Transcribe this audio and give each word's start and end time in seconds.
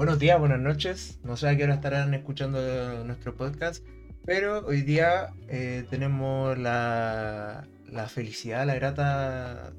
Buenos 0.00 0.18
días, 0.18 0.40
buenas 0.40 0.60
noches. 0.60 1.18
No 1.24 1.36
sé 1.36 1.46
a 1.46 1.54
qué 1.58 1.64
hora 1.64 1.74
estarán 1.74 2.14
escuchando 2.14 2.58
nuestro 3.04 3.34
podcast, 3.34 3.84
pero 4.24 4.64
hoy 4.66 4.80
día 4.80 5.34
eh, 5.46 5.84
tenemos 5.90 6.56
la, 6.56 7.68
la, 7.86 8.08
felicidad, 8.08 8.66
la 8.66 8.76
grata, 8.76 9.74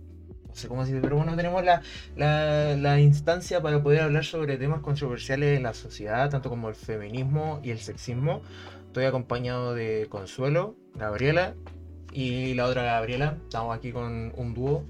no 0.47 0.53
sé 0.53 0.67
cómo 0.67 0.81
decirlo, 0.81 1.01
pero 1.01 1.15
bueno, 1.15 1.35
tenemos 1.35 1.65
la, 1.65 1.81
la, 2.15 2.75
la, 2.75 2.99
instancia 2.99 3.63
para 3.63 3.81
poder 3.81 4.01
hablar 4.01 4.23
sobre 4.23 4.57
temas 4.57 4.81
controversiales 4.81 5.57
en 5.57 5.63
la 5.63 5.73
sociedad, 5.73 6.29
tanto 6.29 6.49
como 6.51 6.69
el 6.69 6.75
feminismo 6.75 7.59
y 7.63 7.71
el 7.71 7.79
sexismo. 7.79 8.43
Estoy 8.85 9.05
acompañado 9.05 9.73
de 9.73 10.05
Consuelo, 10.07 10.75
Gabriela 10.93 11.55
y 12.13 12.53
la 12.53 12.67
otra 12.67 12.83
Gabriela. 12.83 13.39
Estamos 13.45 13.75
aquí 13.75 13.91
con 13.91 14.31
un 14.35 14.53
dúo. 14.53 14.85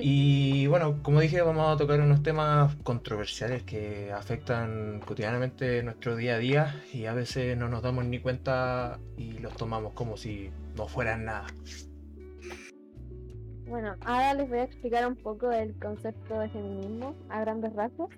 Y 0.00 0.66
bueno, 0.68 1.02
como 1.02 1.20
dije, 1.20 1.42
vamos 1.42 1.74
a 1.74 1.76
tocar 1.76 2.00
unos 2.00 2.22
temas 2.22 2.74
controversiales 2.76 3.62
que 3.62 4.12
afectan 4.12 5.00
cotidianamente 5.00 5.82
nuestro 5.82 6.16
día 6.16 6.36
a 6.36 6.38
día 6.38 6.82
y 6.92 7.06
a 7.06 7.14
veces 7.14 7.56
no 7.56 7.68
nos 7.68 7.82
damos 7.82 8.04
ni 8.04 8.18
cuenta 8.18 8.98
y 9.16 9.38
los 9.38 9.54
tomamos 9.56 9.92
como 9.92 10.16
si 10.16 10.50
no 10.76 10.86
fueran 10.88 11.24
nada. 11.26 11.46
Bueno, 13.68 13.96
ahora 14.04 14.32
les 14.34 14.48
voy 14.48 14.58
a 14.58 14.64
explicar 14.64 15.06
un 15.06 15.16
poco 15.16 15.50
el 15.50 15.74
concepto 15.80 16.38
de 16.38 16.48
feminismo 16.50 17.14
a 17.28 17.40
grandes 17.40 17.72
rasgos. 17.74 18.10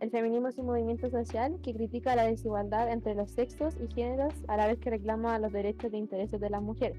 El 0.00 0.10
feminismo 0.10 0.48
es 0.48 0.58
un 0.58 0.66
movimiento 0.66 1.10
social 1.10 1.58
que 1.62 1.74
critica 1.74 2.14
la 2.14 2.24
desigualdad 2.24 2.92
entre 2.92 3.14
los 3.14 3.30
sexos 3.30 3.74
y 3.80 3.92
géneros 3.92 4.34
a 4.48 4.56
la 4.56 4.66
vez 4.66 4.78
que 4.78 4.90
reclama 4.90 5.38
los 5.38 5.52
derechos 5.52 5.92
e 5.92 5.96
intereses 5.96 6.40
de 6.40 6.50
las 6.50 6.62
mujeres. 6.62 6.96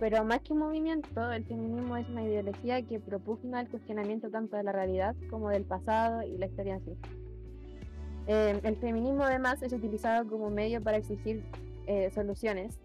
Pero 0.00 0.24
más 0.24 0.40
que 0.40 0.52
un 0.52 0.60
movimiento, 0.60 1.32
el 1.32 1.44
feminismo 1.44 1.96
es 1.96 2.08
una 2.08 2.22
ideología 2.22 2.82
que 2.82 3.00
propugna 3.00 3.60
el 3.60 3.68
cuestionamiento 3.68 4.30
tanto 4.30 4.56
de 4.56 4.62
la 4.62 4.72
realidad 4.72 5.16
como 5.30 5.50
del 5.50 5.64
pasado 5.64 6.22
y 6.22 6.38
la 6.38 6.46
historia 6.46 6.74
en 6.74 6.84
sí. 6.84 6.96
Eh, 8.28 8.60
el 8.62 8.76
feminismo 8.76 9.24
además 9.24 9.62
es 9.62 9.72
utilizado 9.72 10.28
como 10.28 10.50
medio 10.50 10.82
para 10.82 10.98
exigir 10.98 11.44
eh, 11.86 12.10
soluciones 12.10 12.78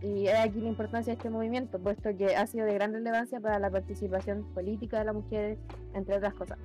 y 0.00 0.26
es 0.26 0.38
aquí 0.38 0.60
la 0.60 0.68
importancia 0.68 1.12
de 1.12 1.16
este 1.16 1.30
movimiento, 1.30 1.78
puesto 1.78 2.16
que 2.16 2.36
ha 2.36 2.46
sido 2.46 2.66
de 2.66 2.74
gran 2.74 2.92
relevancia 2.92 3.40
para 3.40 3.58
la 3.58 3.70
participación 3.70 4.44
política 4.54 4.98
de 4.98 5.06
las 5.06 5.14
mujeres, 5.14 5.58
entre 5.94 6.16
otras 6.16 6.34
cosas. 6.34 6.58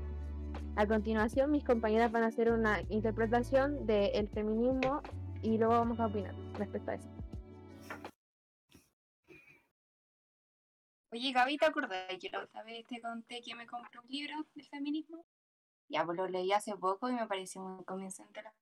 A 0.76 0.86
continuación, 0.86 1.52
mis 1.52 1.64
compañeras 1.64 2.12
van 2.12 2.24
a 2.24 2.28
hacer 2.28 2.52
una 2.52 2.82
interpretación 2.90 3.86
del 3.86 4.28
feminismo 4.30 5.02
y 5.42 5.58
luego 5.58 5.74
vamos 5.74 6.00
a 6.00 6.08
opinar 6.08 6.36
respecto 6.58 6.92
a 6.92 6.96
eso. 6.96 7.19
Oye, 11.12 11.32
Gaby, 11.32 11.58
¿te 11.58 11.66
acordás 11.66 12.06
que 12.20 12.30
la 12.30 12.44
otra 12.44 12.64
vez 12.64 12.86
te 12.86 13.02
conté 13.02 13.42
que 13.42 13.56
me 13.56 13.66
compré 13.66 14.00
un 14.00 14.08
libro 14.08 14.46
del 14.54 14.68
feminismo? 14.68 15.26
Ya, 15.88 16.06
pues 16.06 16.16
lo 16.16 16.28
leí 16.28 16.52
hace 16.52 16.76
poco 16.78 17.10
y 17.10 17.14
me 17.14 17.26
pareció 17.28 17.62
muy 17.62 17.84
convincente 17.84 18.44
la 18.44 18.54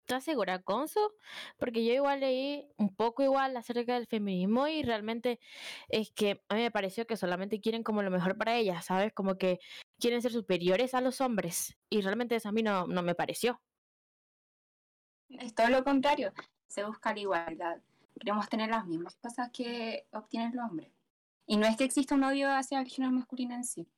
¿Estás 0.00 0.24
segura, 0.24 0.62
Conso? 0.62 1.14
Porque 1.58 1.84
yo 1.84 1.92
igual 1.92 2.20
leí 2.20 2.68
un 2.76 2.94
poco 2.94 3.22
igual 3.22 3.56
acerca 3.56 3.94
del 3.94 4.06
feminismo 4.06 4.66
y 4.68 4.82
realmente 4.82 5.40
es 5.88 6.10
que 6.12 6.42
a 6.48 6.54
mí 6.54 6.62
me 6.62 6.70
pareció 6.70 7.06
que 7.06 7.16
solamente 7.16 7.60
quieren 7.60 7.82
como 7.82 8.02
lo 8.02 8.10
mejor 8.10 8.36
para 8.36 8.56
ellas, 8.56 8.84
¿sabes? 8.86 9.12
Como 9.14 9.36
que 9.36 9.60
quieren 9.98 10.20
ser 10.22 10.32
superiores 10.32 10.94
a 10.94 11.00
los 11.00 11.20
hombres 11.22 11.76
y 11.90 12.02
realmente 12.02 12.36
eso 12.36 12.50
a 12.50 12.52
mí 12.52 12.62
no, 12.62 12.86
no 12.86 13.02
me 13.02 13.14
pareció. 13.14 13.62
Es 15.28 15.54
todo 15.54 15.68
lo 15.68 15.84
contrario, 15.84 16.32
se 16.66 16.84
busca 16.84 17.12
la 17.14 17.20
igualdad 17.20 17.80
queremos 18.18 18.48
tener 18.48 18.70
las 18.70 18.86
mismas 18.86 19.16
cosas 19.16 19.50
que 19.52 20.06
obtienen 20.12 20.54
los 20.54 20.70
hombres. 20.70 20.90
Y 21.46 21.56
no 21.56 21.66
es 21.66 21.76
que 21.76 21.84
exista 21.84 22.14
un 22.14 22.24
odio 22.24 22.50
hacia 22.50 22.80
el 22.80 22.88
género 22.88 23.12
masculino 23.12 23.54
en 23.54 23.64
sí. 23.64 23.88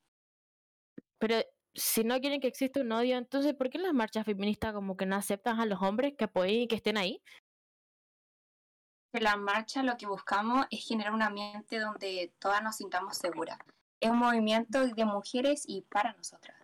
Pero 1.19 1.37
si 1.75 2.05
no 2.05 2.19
quieren 2.21 2.41
que 2.41 2.49
exista 2.49 2.81
un 2.81 2.93
odio, 2.93 3.17
entonces 3.17 3.55
¿por 3.55 3.71
qué 3.71 3.79
las 3.79 3.95
marchas 3.95 4.25
feministas 4.25 4.73
como 4.73 4.97
que 4.97 5.07
no 5.07 5.17
aceptan 5.17 5.61
a 5.61 5.67
los 5.67 5.81
hombres 5.83 6.15
que 6.17 6.25
apoyen 6.25 6.63
y 6.63 6.69
que 6.69 6.77
estén 6.77 6.97
ahí? 6.97 7.23
En 9.13 9.23
la 9.23 9.37
marcha 9.37 9.83
lo 9.83 9.97
que 9.97 10.07
buscamos 10.07 10.67
es 10.71 10.87
generar 10.87 11.15
un 11.15 11.23
ambiente 11.23 11.79
donde 11.79 12.35
todas 12.39 12.63
nos 12.63 12.77
sintamos 12.77 13.17
seguras. 13.17 13.59
Es 14.01 14.11
un 14.11 14.19
movimiento 14.19 14.87
de 14.87 15.05
mujeres 15.05 15.65
y 15.67 15.83
para 15.83 16.13
nosotras. 16.15 16.57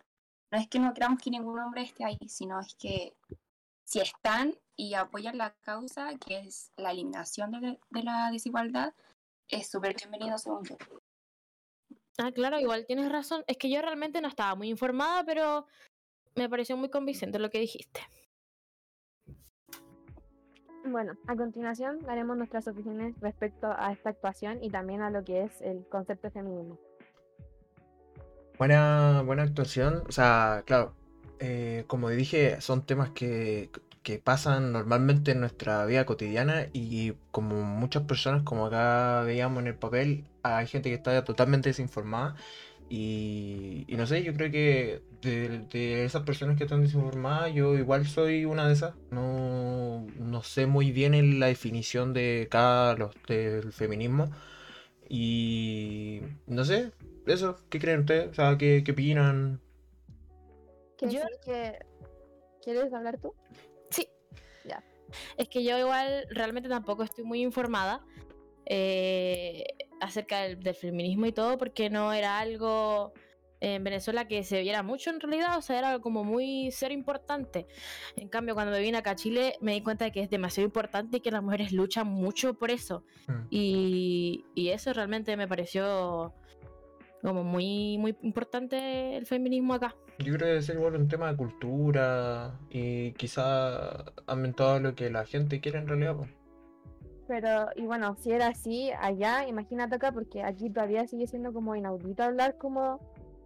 No 0.51 0.59
es 0.59 0.67
que 0.67 0.79
no 0.79 0.93
queramos 0.93 1.19
que 1.19 1.31
ningún 1.31 1.59
hombre 1.59 1.81
esté 1.81 2.05
ahí, 2.05 2.19
sino 2.27 2.59
es 2.59 2.75
que 2.75 3.15
si 3.85 3.99
están 3.99 4.53
y 4.75 4.93
apoyan 4.93 5.37
la 5.37 5.53
causa, 5.61 6.09
que 6.17 6.39
es 6.39 6.71
la 6.77 6.91
eliminación 6.91 7.51
de, 7.51 7.79
la 8.03 8.31
desigualdad, 8.31 8.93
es 9.47 9.69
súper 9.69 9.95
bienvenido 9.95 10.37
según 10.37 10.63
yo. 10.63 10.77
Ah, 12.17 12.31
claro, 12.31 12.59
igual 12.59 12.85
tienes 12.85 13.11
razón. 13.11 13.43
Es 13.47 13.57
que 13.57 13.69
yo 13.69 13.81
realmente 13.81 14.21
no 14.21 14.27
estaba 14.27 14.55
muy 14.55 14.69
informada, 14.69 15.23
pero 15.23 15.65
me 16.35 16.49
pareció 16.49 16.77
muy 16.77 16.89
convincente 16.89 17.39
lo 17.39 17.49
que 17.49 17.59
dijiste. 17.59 18.01
Bueno, 20.85 21.13
a 21.27 21.35
continuación 21.35 21.99
daremos 22.01 22.35
nuestras 22.35 22.67
opiniones 22.67 23.15
respecto 23.21 23.73
a 23.75 23.91
esta 23.93 24.09
actuación 24.09 24.61
y 24.63 24.69
también 24.69 25.01
a 25.01 25.09
lo 25.09 25.23
que 25.23 25.43
es 25.43 25.61
el 25.61 25.87
concepto 25.87 26.27
de 26.27 26.31
feminismo. 26.31 26.77
Buena, 28.57 29.23
buena 29.25 29.43
actuación. 29.43 30.03
O 30.07 30.11
sea, 30.11 30.63
claro, 30.65 30.93
eh, 31.39 31.85
como 31.87 32.09
dije, 32.09 32.59
son 32.61 32.85
temas 32.85 33.09
que, 33.11 33.69
que, 34.03 34.19
pasan 34.19 34.71
normalmente 34.73 35.31
en 35.31 35.39
nuestra 35.39 35.85
vida 35.85 36.05
cotidiana 36.05 36.67
y 36.73 37.13
como 37.31 37.63
muchas 37.63 38.03
personas, 38.03 38.43
como 38.43 38.67
acá 38.67 39.23
veíamos 39.23 39.61
en 39.61 39.67
el 39.67 39.75
papel, 39.75 40.25
hay 40.43 40.67
gente 40.67 40.89
que 40.89 40.95
está 40.95 41.23
totalmente 41.23 41.69
desinformada 41.69 42.35
y, 42.95 43.87
no 43.89 44.05
sé, 44.05 44.23
yo 44.23 44.35
creo 44.35 44.51
que 44.51 45.01
de, 45.21 46.05
esas 46.05 46.23
personas 46.23 46.57
que 46.57 46.63
están 46.65 46.83
desinformadas, 46.83 47.53
yo 47.53 47.75
igual 47.75 48.05
soy 48.05 48.45
una 48.45 48.67
de 48.67 48.73
esas. 48.73 48.93
No, 49.09 50.05
no 50.19 50.43
sé 50.43 50.67
muy 50.67 50.91
bien 50.91 51.39
la 51.39 51.47
definición 51.47 52.13
de 52.13 52.47
cada 52.51 52.95
los, 52.95 53.15
del 53.27 53.73
feminismo. 53.73 54.29
Y 55.09 56.21
no 56.45 56.65
sé, 56.65 56.91
eso, 57.25 57.57
¿qué 57.69 57.79
creen 57.79 58.01
ustedes? 58.01 58.29
O 58.29 58.33
sea, 58.35 58.57
¿qué, 58.59 58.83
qué 58.85 58.91
opinan? 58.91 59.59
¿Quieres 62.63 62.93
hablar 62.93 63.17
tú? 63.17 63.33
Es 65.37 65.49
que 65.49 65.63
yo 65.63 65.77
igual 65.77 66.25
realmente 66.29 66.69
tampoco 66.69 67.03
estoy 67.03 67.23
muy 67.23 67.41
informada 67.41 68.01
eh, 68.65 69.65
acerca 69.99 70.41
del, 70.41 70.75
feminismo 70.75 71.25
y 71.25 71.31
todo, 71.31 71.57
porque 71.57 71.89
no 71.89 72.13
era 72.13 72.39
algo 72.39 73.13
en 73.59 73.83
Venezuela 73.83 74.27
que 74.27 74.43
se 74.43 74.61
viera 74.61 74.83
mucho 74.83 75.09
en 75.09 75.21
realidad, 75.21 75.57
o 75.57 75.61
sea, 75.61 75.79
era 75.79 75.99
como 75.99 76.25
muy 76.25 76.69
ser 76.71 76.91
importante. 76.91 77.65
En 78.17 78.27
cambio, 78.27 78.55
cuando 78.55 78.73
me 78.73 78.81
vine 78.81 78.97
acá 78.97 79.11
a 79.11 79.15
Chile, 79.15 79.55
me 79.61 79.71
di 79.73 79.81
cuenta 79.81 80.03
de 80.05 80.11
que 80.11 80.21
es 80.21 80.29
demasiado 80.29 80.65
importante 80.65 81.17
y 81.17 81.19
que 81.21 81.31
las 81.31 81.41
mujeres 81.41 81.71
luchan 81.71 82.07
mucho 82.07 82.55
por 82.55 82.71
eso. 82.71 83.05
Mm. 83.27 83.47
Y, 83.49 84.45
y, 84.53 84.69
eso 84.69 84.91
realmente 84.91 85.37
me 85.37 85.47
pareció 85.47 86.33
como 87.23 87.43
muy, 87.43 87.97
muy 87.97 88.15
importante 88.21 89.15
el 89.15 89.25
feminismo 89.25 89.73
acá. 89.73 89.95
Yo 90.19 90.33
creo 90.33 90.39
que 90.39 90.45
debe 90.45 90.61
ser 90.61 90.75
igual 90.75 90.95
un 90.95 91.07
tema 91.07 91.31
de 91.31 91.37
cultura 91.37 92.59
y 92.69 93.13
quizá 93.13 94.05
aumentado 94.27 94.79
lo 94.79 94.93
que 94.93 95.09
la 95.09 95.25
gente 95.25 95.59
quiere 95.61 95.79
en 95.79 95.87
realidad. 95.87 96.15
Pero, 97.27 97.67
y 97.75 97.85
bueno, 97.85 98.15
si 98.17 98.31
era 98.31 98.47
así 98.47 98.91
allá, 98.99 99.47
imagínate 99.47 99.95
acá, 99.95 100.11
porque 100.11 100.43
aquí 100.43 100.69
todavía 100.69 101.07
sigue 101.07 101.25
siendo 101.25 101.53
como 101.53 101.75
inaudito 101.75 102.23
hablar 102.23 102.57
como 102.57 102.99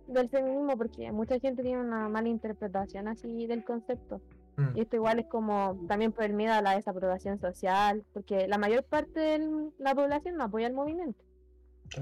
del 0.07 0.29
feminismo, 0.29 0.75
porque 0.75 1.11
mucha 1.11 1.39
gente 1.39 1.61
tiene 1.61 1.79
una 1.79 2.09
mala 2.09 2.27
interpretación 2.27 3.07
así 3.07 3.45
del 3.45 3.63
concepto. 3.63 4.21
Mm. 4.55 4.75
Y 4.75 4.81
esto 4.81 4.95
igual 4.95 5.19
es 5.19 5.27
como 5.27 5.79
también 5.87 6.11
por 6.11 6.23
el 6.23 6.33
miedo 6.33 6.53
a 6.53 6.61
la 6.61 6.75
desaprobación 6.75 7.39
social, 7.39 8.03
porque 8.13 8.47
la 8.47 8.57
mayor 8.57 8.83
parte 8.83 9.19
de 9.19 9.69
la 9.77 9.93
población 9.93 10.37
no 10.37 10.45
apoya 10.45 10.65
el 10.65 10.73
movimiento. 10.73 11.26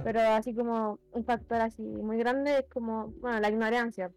Pero 0.03 0.19
así 0.19 0.53
como 0.53 0.99
un 1.11 1.25
factor 1.25 1.61
así 1.61 1.81
muy 1.81 2.17
grande 2.17 2.59
es 2.59 2.65
como, 2.65 3.07
bueno, 3.21 3.39
la 3.39 3.49
ignorancia, 3.49 4.11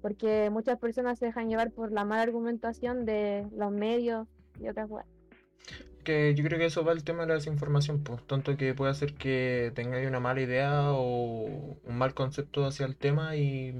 porque 0.00 0.50
muchas 0.50 0.78
personas 0.78 1.18
se 1.18 1.26
dejan 1.26 1.48
llevar 1.48 1.72
por 1.72 1.92
la 1.92 2.04
mala 2.04 2.22
argumentación 2.22 3.04
de 3.04 3.46
los 3.52 3.72
medios 3.72 4.28
y 4.60 4.68
otras 4.68 4.88
cosas. 4.88 5.06
Que 6.04 6.34
yo 6.34 6.44
creo 6.44 6.58
que 6.58 6.66
eso 6.66 6.84
va 6.84 6.92
el 6.92 7.04
tema 7.04 7.22
de 7.22 7.28
la 7.28 7.34
desinformación, 7.34 8.02
pues, 8.02 8.26
tanto 8.26 8.56
que 8.56 8.74
puede 8.74 8.92
hacer 8.92 9.14
que 9.14 9.72
tengáis 9.74 10.08
una 10.08 10.20
mala 10.20 10.40
idea 10.40 10.92
o 10.92 11.42
un 11.42 11.98
mal 11.98 12.14
concepto 12.14 12.64
hacia 12.64 12.86
el 12.86 12.96
tema 12.96 13.36
y, 13.36 13.74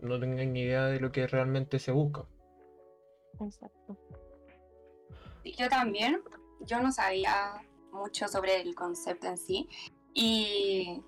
no 0.00 0.18
tengáis 0.18 0.48
ni 0.48 0.62
idea 0.62 0.86
de 0.86 1.00
lo 1.00 1.12
que 1.12 1.26
realmente 1.26 1.78
se 1.78 1.92
busca. 1.92 2.24
Exacto. 3.40 3.96
Yo 5.44 5.68
también, 5.68 6.22
yo 6.60 6.80
no 6.80 6.92
sabía 6.92 7.62
mucho 7.92 8.28
sobre 8.28 8.60
el 8.60 8.74
concepto 8.74 9.26
en 9.26 9.38
sí 9.38 9.68
y 10.14 11.02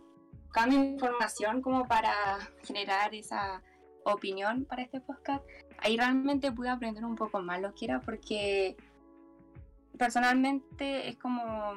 cambio 0.53 0.83
información 0.85 1.63
como 1.63 1.87
para 1.87 2.15
generar 2.65 3.15
esa 3.15 3.63
opinión 4.05 4.65
para 4.65 4.83
este 4.83 5.01
podcast, 5.01 5.45
ahí 5.79 5.97
realmente 5.97 6.53
pude 6.53 6.69
aprender 6.69 7.05
un 7.05 7.17
poco 7.17 7.41
más 7.41 7.61
lo 7.61 7.75
que 7.75 7.87
era 7.87 8.01
porque 8.01 8.77
personalmente 9.99 11.09
es 11.09 11.17
como 11.17 11.75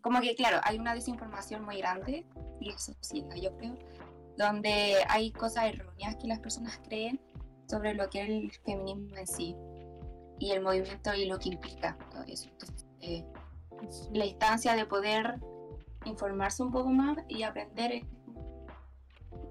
como 0.00 0.20
que 0.20 0.34
claro, 0.34 0.60
hay 0.64 0.78
una 0.78 0.94
desinformación 0.94 1.64
muy 1.64 1.78
grande 1.78 2.26
y 2.60 2.70
eso 2.70 2.92
sí, 3.00 3.24
yo 3.40 3.56
creo, 3.56 3.74
donde 4.36 4.96
hay 5.08 5.32
cosas 5.32 5.72
erróneas 5.72 6.16
que 6.16 6.28
las 6.28 6.40
personas 6.40 6.78
creen 6.86 7.18
sobre 7.68 7.94
lo 7.94 8.10
que 8.10 8.22
es 8.22 8.28
el 8.28 8.52
feminismo 8.64 9.16
en 9.16 9.26
sí 9.26 9.56
y 10.38 10.50
el 10.50 10.62
movimiento 10.62 11.14
y 11.14 11.24
lo 11.24 11.38
que 11.38 11.48
implica 11.50 11.96
todo 12.10 12.22
eso. 12.24 12.50
Entonces, 12.50 12.86
eh, 13.00 13.24
la 14.12 14.26
instancia 14.26 14.76
de 14.76 14.84
poder 14.84 15.40
informarse 16.04 16.62
un 16.62 16.70
poco 16.70 16.90
más 16.90 17.18
y 17.28 17.42
aprender 17.42 17.92
es 17.92 18.04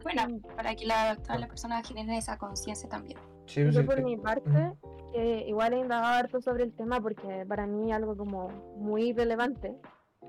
buena 0.04 0.28
para 0.56 0.76
que 0.76 0.86
la, 0.86 1.16
todas 1.16 1.40
las 1.40 1.50
personas 1.50 1.88
generen 1.88 2.12
esa 2.16 2.38
conciencia 2.38 2.90
también. 2.90 3.18
Sí, 3.46 3.62
Yo 3.72 3.86
por 3.86 4.02
mi 4.04 4.18
parte, 4.18 4.74
eh, 5.14 5.46
igual 5.48 5.74
he 5.74 5.80
indagado 5.80 6.14
harto 6.14 6.42
sobre 6.42 6.64
el 6.64 6.74
tema 6.74 7.02
porque 7.02 7.46
para 7.48 7.66
mí 7.68 7.92
algo 7.92 8.16
como 8.16 8.50
muy 8.78 9.14
relevante 9.14 9.76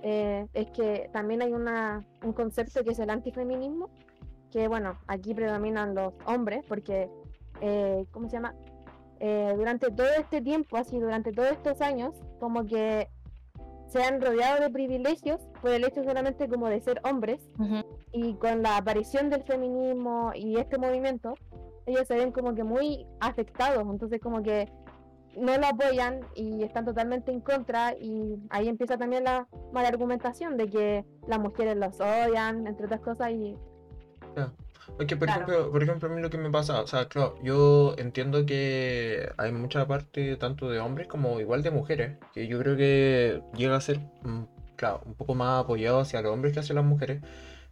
eh, 0.02 0.46
es 0.52 0.70
que 0.70 1.08
también 1.12 1.40
hay 1.40 1.52
una, 1.52 2.04
un 2.22 2.34
concepto 2.34 2.84
que 2.84 2.90
es 2.90 2.98
el 2.98 3.08
antifeminismo, 3.08 3.88
que 4.50 4.68
bueno, 4.68 4.98
aquí 5.06 5.32
predominan 5.32 5.94
los 5.94 6.12
hombres 6.26 6.62
porque, 6.68 7.08
eh, 7.62 8.04
¿cómo 8.10 8.28
se 8.28 8.36
llama? 8.36 8.54
Eh, 9.20 9.54
durante 9.56 9.90
todo 9.90 10.08
este 10.18 10.42
tiempo, 10.42 10.76
así 10.76 10.98
durante 10.98 11.32
todos 11.32 11.52
estos 11.52 11.80
años, 11.80 12.14
como 12.38 12.66
que 12.66 13.08
se 13.94 14.02
han 14.02 14.20
rodeado 14.20 14.60
de 14.60 14.70
privilegios 14.70 15.40
por 15.62 15.70
el 15.70 15.84
hecho 15.84 16.02
solamente 16.02 16.48
como 16.48 16.66
de 16.68 16.80
ser 16.80 17.00
hombres 17.04 17.48
Ujú. 17.60 17.84
y 18.10 18.34
con 18.34 18.60
la 18.60 18.76
aparición 18.76 19.30
del 19.30 19.44
feminismo 19.44 20.32
y 20.34 20.56
este 20.56 20.78
movimiento, 20.78 21.34
ellos 21.86 22.04
se 22.08 22.16
ven 22.16 22.32
como 22.32 22.56
que 22.56 22.64
muy 22.64 23.06
afectados, 23.20 23.84
entonces 23.88 24.20
como 24.20 24.42
que 24.42 24.68
no 25.36 25.56
lo 25.58 25.66
apoyan 25.68 26.22
y 26.34 26.64
están 26.64 26.84
totalmente 26.84 27.30
en 27.30 27.40
contra 27.40 27.94
y 27.96 28.36
ahí 28.50 28.66
empieza 28.68 28.98
también 28.98 29.22
la 29.22 29.46
mala 29.72 29.86
argumentación 29.88 30.56
de 30.56 30.68
que 30.68 31.04
las 31.28 31.38
mujeres 31.38 31.76
los 31.76 32.00
odian, 32.00 32.66
entre 32.66 32.86
otras 32.86 33.00
cosas 33.00 33.30
y 33.30 33.56
Porque, 34.96 35.16
por, 35.16 35.26
Claro. 35.28 35.42
ejemplo, 35.42 35.70
por 35.72 35.82
ejemplo, 35.82 36.08
a 36.10 36.14
mí 36.14 36.20
lo 36.22 36.30
que 36.30 36.38
me 36.38 36.50
pasa, 36.50 36.80
o 36.82 36.86
sea, 36.86 37.08
claro, 37.08 37.36
yo 37.42 37.94
entiendo 37.98 38.46
que 38.46 39.28
hay 39.38 39.52
mucha 39.52 39.86
parte 39.86 40.36
tanto 40.36 40.68
de 40.70 40.78
hombres 40.80 41.08
como 41.08 41.40
igual 41.40 41.62
de 41.62 41.70
mujeres, 41.70 42.18
que 42.32 42.46
yo 42.46 42.58
creo 42.58 42.76
que 42.76 43.40
llega 43.56 43.76
a 43.76 43.80
ser, 43.80 43.98
mm, 44.22 44.42
claro, 44.76 45.00
un 45.06 45.14
poco 45.14 45.34
más 45.34 45.64
apoyado 45.64 46.00
hacia 46.00 46.20
los 46.22 46.32
hombres 46.32 46.52
que 46.52 46.60
hacia 46.60 46.74
las 46.74 46.84
mujeres, 46.84 47.22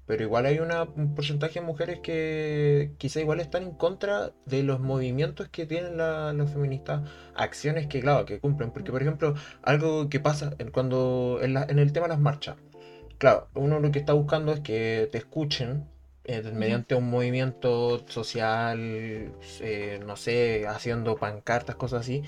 pero 0.06 0.24
igual 0.24 0.46
hay 0.46 0.58
una, 0.58 0.82
un 0.82 1.14
porcentaje 1.14 1.60
de 1.60 1.66
mujeres 1.66 2.00
que 2.02 2.92
quizá 2.98 3.20
igual 3.20 3.38
están 3.40 3.62
en 3.62 3.70
contra 3.72 4.32
de 4.46 4.62
los 4.64 4.80
movimientos 4.80 5.48
que 5.48 5.64
tienen 5.64 5.96
la- 5.96 6.32
las 6.32 6.50
feministas, 6.52 7.02
acciones 7.34 7.86
que, 7.86 8.00
claro, 8.00 8.24
que 8.26 8.40
cumplen, 8.40 8.72
porque, 8.72 8.90
por 8.90 9.00
ejemplo, 9.02 9.34
algo 9.62 10.08
que 10.08 10.18
pasa 10.18 10.54
en- 10.58 10.70
cuando, 10.72 11.38
en, 11.40 11.54
la- 11.54 11.64
en 11.68 11.78
el 11.78 11.92
tema 11.92 12.06
de 12.06 12.14
las 12.14 12.20
marchas, 12.20 12.56
claro, 13.18 13.48
uno 13.54 13.78
lo 13.78 13.92
que 13.92 14.00
está 14.00 14.12
buscando 14.12 14.52
es 14.52 14.60
que 14.60 15.08
te 15.12 15.18
escuchen 15.18 15.84
eh, 16.24 16.42
mediante 16.52 16.94
un 16.94 17.10
movimiento 17.10 18.06
social, 18.08 19.32
eh, 19.60 20.00
no 20.06 20.16
sé, 20.16 20.66
haciendo 20.68 21.16
pancartas, 21.16 21.76
cosas 21.76 22.00
así. 22.02 22.22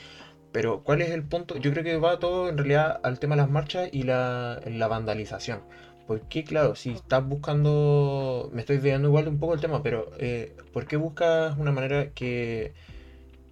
Pero 0.53 0.85
¿cuál 0.85 1.03
es 1.03 1.11
el 1.11 1.25
punto? 1.25 1.57
Yo 1.59 1.73
creo 1.73 1.85
que 1.85 1.97
va 1.99 2.19
todo 2.19 2.49
en 2.49 2.59
realidad 2.59 3.01
al 3.03 3.19
tema 3.19 3.37
de 3.37 3.43
las 3.43 3.51
marchas 3.51 3.89
y 3.93 4.05
la, 4.05 4.61
la 4.67 4.89
vandalización. 4.89 5.63
Porque 6.07 6.45
claro, 6.45 6.75
si 6.77 6.91
estás 6.93 7.27
buscando, 7.27 8.51
me 8.53 8.61
estoy 8.61 8.77
desviando 8.77 9.09
igual 9.09 9.29
un 9.29 9.39
poco 9.39 9.55
el 9.55 9.61
tema, 9.61 9.83
pero 9.83 10.11
eh, 10.19 10.57
¿por 10.73 10.87
qué 10.87 10.97
buscas 10.97 11.57
una 11.59 11.73
manera 11.73 12.13
que 12.13 12.75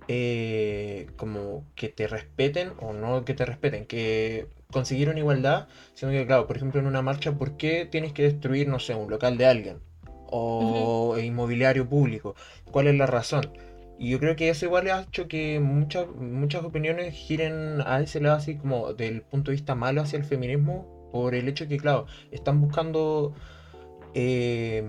eh, 0.08 1.08
como 1.16 1.66
que 1.74 1.88
te 1.88 2.06
respeten 2.08 2.72
o 2.80 2.92
no 2.92 3.24
que 3.24 3.34
te 3.34 3.44
respeten, 3.46 3.86
que 3.86 4.48
conseguir 4.70 5.08
una 5.08 5.18
igualdad, 5.20 5.68
sino 5.94 6.12
que 6.12 6.26
claro, 6.26 6.46
por 6.46 6.56
ejemplo 6.56 6.80
en 6.80 6.86
una 6.86 7.02
marcha, 7.02 7.32
¿por 7.38 7.56
qué 7.56 7.86
tienes 7.90 8.12
que 8.12 8.22
destruir, 8.24 8.68
no 8.68 8.78
sé, 8.80 8.94
un 8.94 9.10
local 9.10 9.38
de 9.38 9.46
alguien? 9.46 9.80
O 10.32 11.16
inmobiliario 11.18 11.88
público. 11.88 12.34
¿Cuál 12.70 12.88
es 12.88 12.96
la 12.96 13.06
razón? 13.06 13.52
Y 13.98 14.10
yo 14.10 14.18
creo 14.18 14.34
que 14.34 14.48
eso 14.48 14.66
igual 14.66 14.90
ha 14.90 15.02
hecho 15.02 15.28
que 15.28 15.60
muchas, 15.60 16.08
muchas 16.08 16.64
opiniones 16.64 17.14
giren 17.14 17.80
a 17.86 18.00
ese 18.00 18.20
lado 18.20 18.36
así 18.36 18.56
como 18.56 18.94
del 18.94 19.22
punto 19.22 19.50
de 19.50 19.56
vista 19.56 19.74
malo 19.74 20.02
hacia 20.02 20.18
el 20.18 20.24
feminismo, 20.24 21.08
por 21.12 21.34
el 21.34 21.48
hecho 21.48 21.68
que, 21.68 21.76
claro, 21.76 22.06
están 22.30 22.60
buscando 22.60 23.34
eh, 24.14 24.82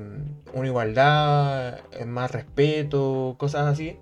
una 0.53 0.67
igualdad, 0.67 1.79
eh, 1.91 2.05
más 2.05 2.31
respeto, 2.31 3.35
cosas 3.37 3.67
así. 3.67 3.97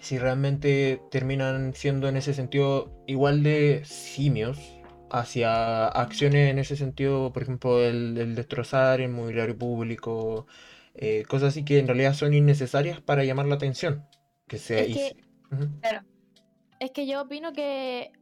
Si 0.00 0.18
realmente 0.18 1.02
terminan 1.10 1.74
siendo 1.74 2.08
en 2.08 2.16
ese 2.16 2.32
sentido 2.34 2.90
igual 3.06 3.42
de 3.42 3.82
simios 3.84 4.77
hacia 5.10 5.86
acciones 5.88 6.50
en 6.50 6.58
ese 6.58 6.76
sentido, 6.76 7.32
por 7.32 7.42
ejemplo, 7.42 7.84
el, 7.84 8.16
el 8.18 8.34
destrozar 8.34 9.00
el 9.00 9.10
mobiliario 9.10 9.56
público, 9.56 10.46
eh, 10.94 11.24
cosas 11.28 11.50
así 11.50 11.64
que 11.64 11.78
en 11.78 11.86
realidad 11.86 12.14
son 12.14 12.34
innecesarias 12.34 13.00
para 13.00 13.24
llamar 13.24 13.46
la 13.46 13.54
atención. 13.56 14.06
Que 14.46 14.58
sea 14.58 14.80
Es 14.80 14.94
que-. 14.96 15.16
Es 16.80 16.90
que 16.92 17.06
yo 17.06 17.22
opino 17.22 17.52
que, 17.52 18.12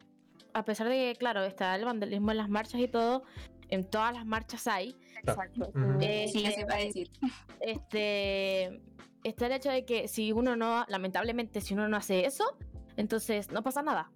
a 0.55 0.65
pesar 0.65 0.89
de 0.89 0.95
que, 0.95 1.17
claro, 1.19 1.45
está 1.45 1.75
el 1.75 1.85
vandalismo 1.85 2.31
en 2.31 2.39
las 2.39 2.49
marchas 2.49 2.81
y 2.81 2.89
todo, 2.89 3.23
en 3.69 3.85
todas 3.85 4.15
las 4.15 4.25
marchas 4.25 4.67
hay, 4.67 4.97
Exacto. 5.23 5.73
Eh, 6.01 6.29
Sí, 6.31 6.45
eso 6.45 6.61
iba 6.61 6.75
a 6.75 6.79
decir. 6.79 7.11
este, 7.61 8.81
está 9.25 9.47
el 9.47 9.53
hecho 9.53 9.71
de 9.71 9.85
que 9.85 10.09
si 10.09 10.33
uno 10.33 10.57
no, 10.57 10.85
lamentablemente, 10.89 11.61
si 11.61 11.75
uno 11.75 11.89
no 11.89 11.97
hace 11.97 12.27
eso, 12.27 12.57
entonces 12.97 13.51
no 13.51 13.63
pasa 13.63 13.83
nada. 13.83 14.11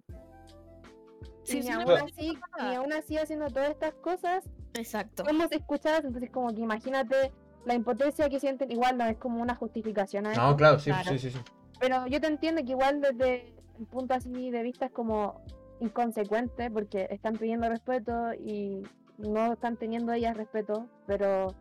Sí, 1.43 1.57
ni, 1.57 1.63
sí, 1.63 1.71
aún 1.71 1.91
así, 1.91 2.37
ni 2.61 2.75
aún 2.75 2.93
así 2.93 3.17
haciendo 3.17 3.47
todas 3.47 3.71
estas 3.71 3.93
cosas, 3.95 4.43
Exacto. 4.73 5.25
somos 5.25 5.51
escuchadas, 5.51 6.03
entonces 6.05 6.29
como 6.29 6.53
que 6.53 6.61
imagínate 6.61 7.31
la 7.65 7.73
impotencia 7.73 8.29
que 8.29 8.39
sienten, 8.39 8.71
igual 8.71 8.97
no 8.97 9.05
es 9.05 9.17
como 9.17 9.41
una 9.41 9.55
justificación 9.55 10.25
a 10.27 10.33
No, 10.33 10.47
eso, 10.49 10.55
claro, 10.57 10.79
sí, 10.79 10.89
Claro. 10.91 11.11
sí, 11.11 11.19
sí, 11.19 11.31
sí. 11.31 11.39
pero 11.79 12.05
yo 12.07 12.21
te 12.21 12.27
entiendo 12.27 12.63
que 12.63 12.71
igual 12.71 13.01
desde 13.01 13.55
el 13.79 13.85
punto 13.87 14.13
así 14.13 14.51
de 14.51 14.61
vista 14.63 14.85
es 14.85 14.91
como 14.91 15.41
inconsecuente 15.79 16.69
porque 16.69 17.07
están 17.09 17.35
pidiendo 17.37 17.67
respeto 17.67 18.33
y 18.35 18.83
no 19.17 19.53
están 19.53 19.77
teniendo 19.77 20.13
ellas 20.13 20.37
respeto, 20.37 20.87
pero 21.07 21.55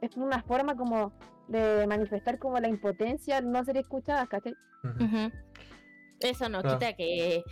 es 0.00 0.16
una 0.16 0.42
forma 0.42 0.74
como 0.74 1.12
de 1.48 1.86
manifestar 1.86 2.38
como 2.38 2.58
la 2.58 2.68
impotencia 2.68 3.38
al 3.38 3.50
no 3.50 3.62
ser 3.64 3.76
escuchadas, 3.78 4.28
¿cachai? 4.28 4.56
Ujú. 4.84 5.30
Eso 6.20 6.48
no 6.48 6.62
Claro. 6.62 6.78
quita 6.78 6.94
que 6.94 7.44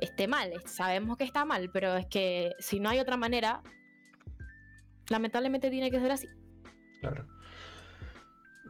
esté 0.00 0.28
mal, 0.28 0.52
sabemos 0.66 1.16
que 1.16 1.24
está 1.24 1.44
mal, 1.44 1.70
pero 1.72 1.96
es 1.96 2.06
que 2.06 2.52
si 2.58 2.78
no 2.80 2.88
hay 2.90 2.98
otra 3.00 3.16
manera, 3.16 3.62
lamentablemente 5.08 5.70
tiene 5.70 5.90
que 5.90 6.00
ser 6.00 6.10
así. 6.12 6.28
Claro. 7.00 7.26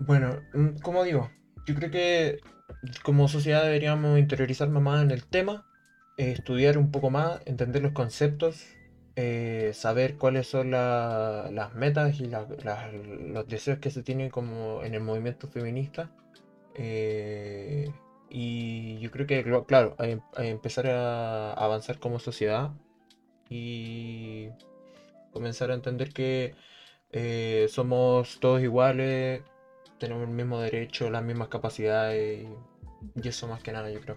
Bueno, 0.00 0.42
mm, 0.54 0.78
como 0.82 1.04
digo, 1.04 1.30
yo 1.66 1.74
creo 1.74 1.90
que 1.90 2.40
como 3.02 3.28
sociedad 3.28 3.62
deberíamos 3.64 4.18
interiorizarnos 4.18 4.82
más 4.82 5.02
en 5.02 5.10
el 5.10 5.26
tema, 5.26 5.66
eh, 6.16 6.32
estudiar 6.32 6.78
un 6.78 6.90
poco 6.90 7.10
más, 7.10 7.40
entender 7.46 7.82
los 7.82 7.92
conceptos, 7.92 8.66
eh, 9.16 9.72
saber 9.74 10.16
cuáles 10.16 10.46
son 10.46 10.70
la- 10.70 11.50
las 11.52 11.74
metas 11.74 12.18
y 12.20 12.26
la- 12.26 12.46
la- 12.64 12.90
los 12.90 13.46
deseos 13.46 13.78
que 13.78 13.90
se 13.90 14.02
tienen 14.02 14.30
como 14.30 14.82
en 14.82 14.94
el 14.94 15.02
movimiento 15.02 15.48
feminista. 15.48 16.10
eh, 16.74 17.92
y 18.34 18.98
yo 19.00 19.10
creo 19.10 19.26
que, 19.26 19.44
cl- 19.44 19.66
claro, 19.66 19.94
a, 19.98 20.06
em- 20.08 20.22
a 20.36 20.44
empezar 20.46 20.86
a 20.86 21.52
avanzar 21.52 21.98
como 21.98 22.18
sociedad 22.18 22.72
y 23.50 24.48
comenzar 25.32 25.70
a 25.70 25.74
entender 25.74 26.12
que 26.12 26.54
eh, 27.10 27.66
somos 27.68 28.40
todos 28.40 28.62
iguales, 28.62 29.42
tenemos 29.98 30.22
el 30.28 30.34
mismo 30.34 30.60
derecho, 30.60 31.10
las 31.10 31.22
mismas 31.22 31.48
capacidades 31.48 32.46
y, 33.14 33.20
y 33.22 33.28
eso 33.28 33.46
más 33.48 33.62
que 33.62 33.72
nada 33.72 33.90
yo 33.90 34.00
creo. 34.00 34.16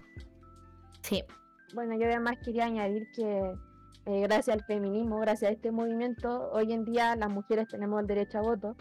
Sí. 1.02 1.22
Bueno, 1.74 1.96
yo 1.98 2.06
además 2.06 2.38
quería 2.44 2.64
añadir 2.64 3.06
que 3.12 3.52
eh, 4.06 4.20
gracias 4.22 4.56
al 4.56 4.64
feminismo, 4.64 5.18
gracias 5.18 5.50
a 5.50 5.54
este 5.54 5.70
movimiento, 5.70 6.50
hoy 6.52 6.72
en 6.72 6.84
día 6.84 7.16
las 7.16 7.28
mujeres 7.28 7.68
tenemos 7.68 8.00
el 8.00 8.06
derecho 8.06 8.38
a 8.38 8.42
voto 8.42 8.76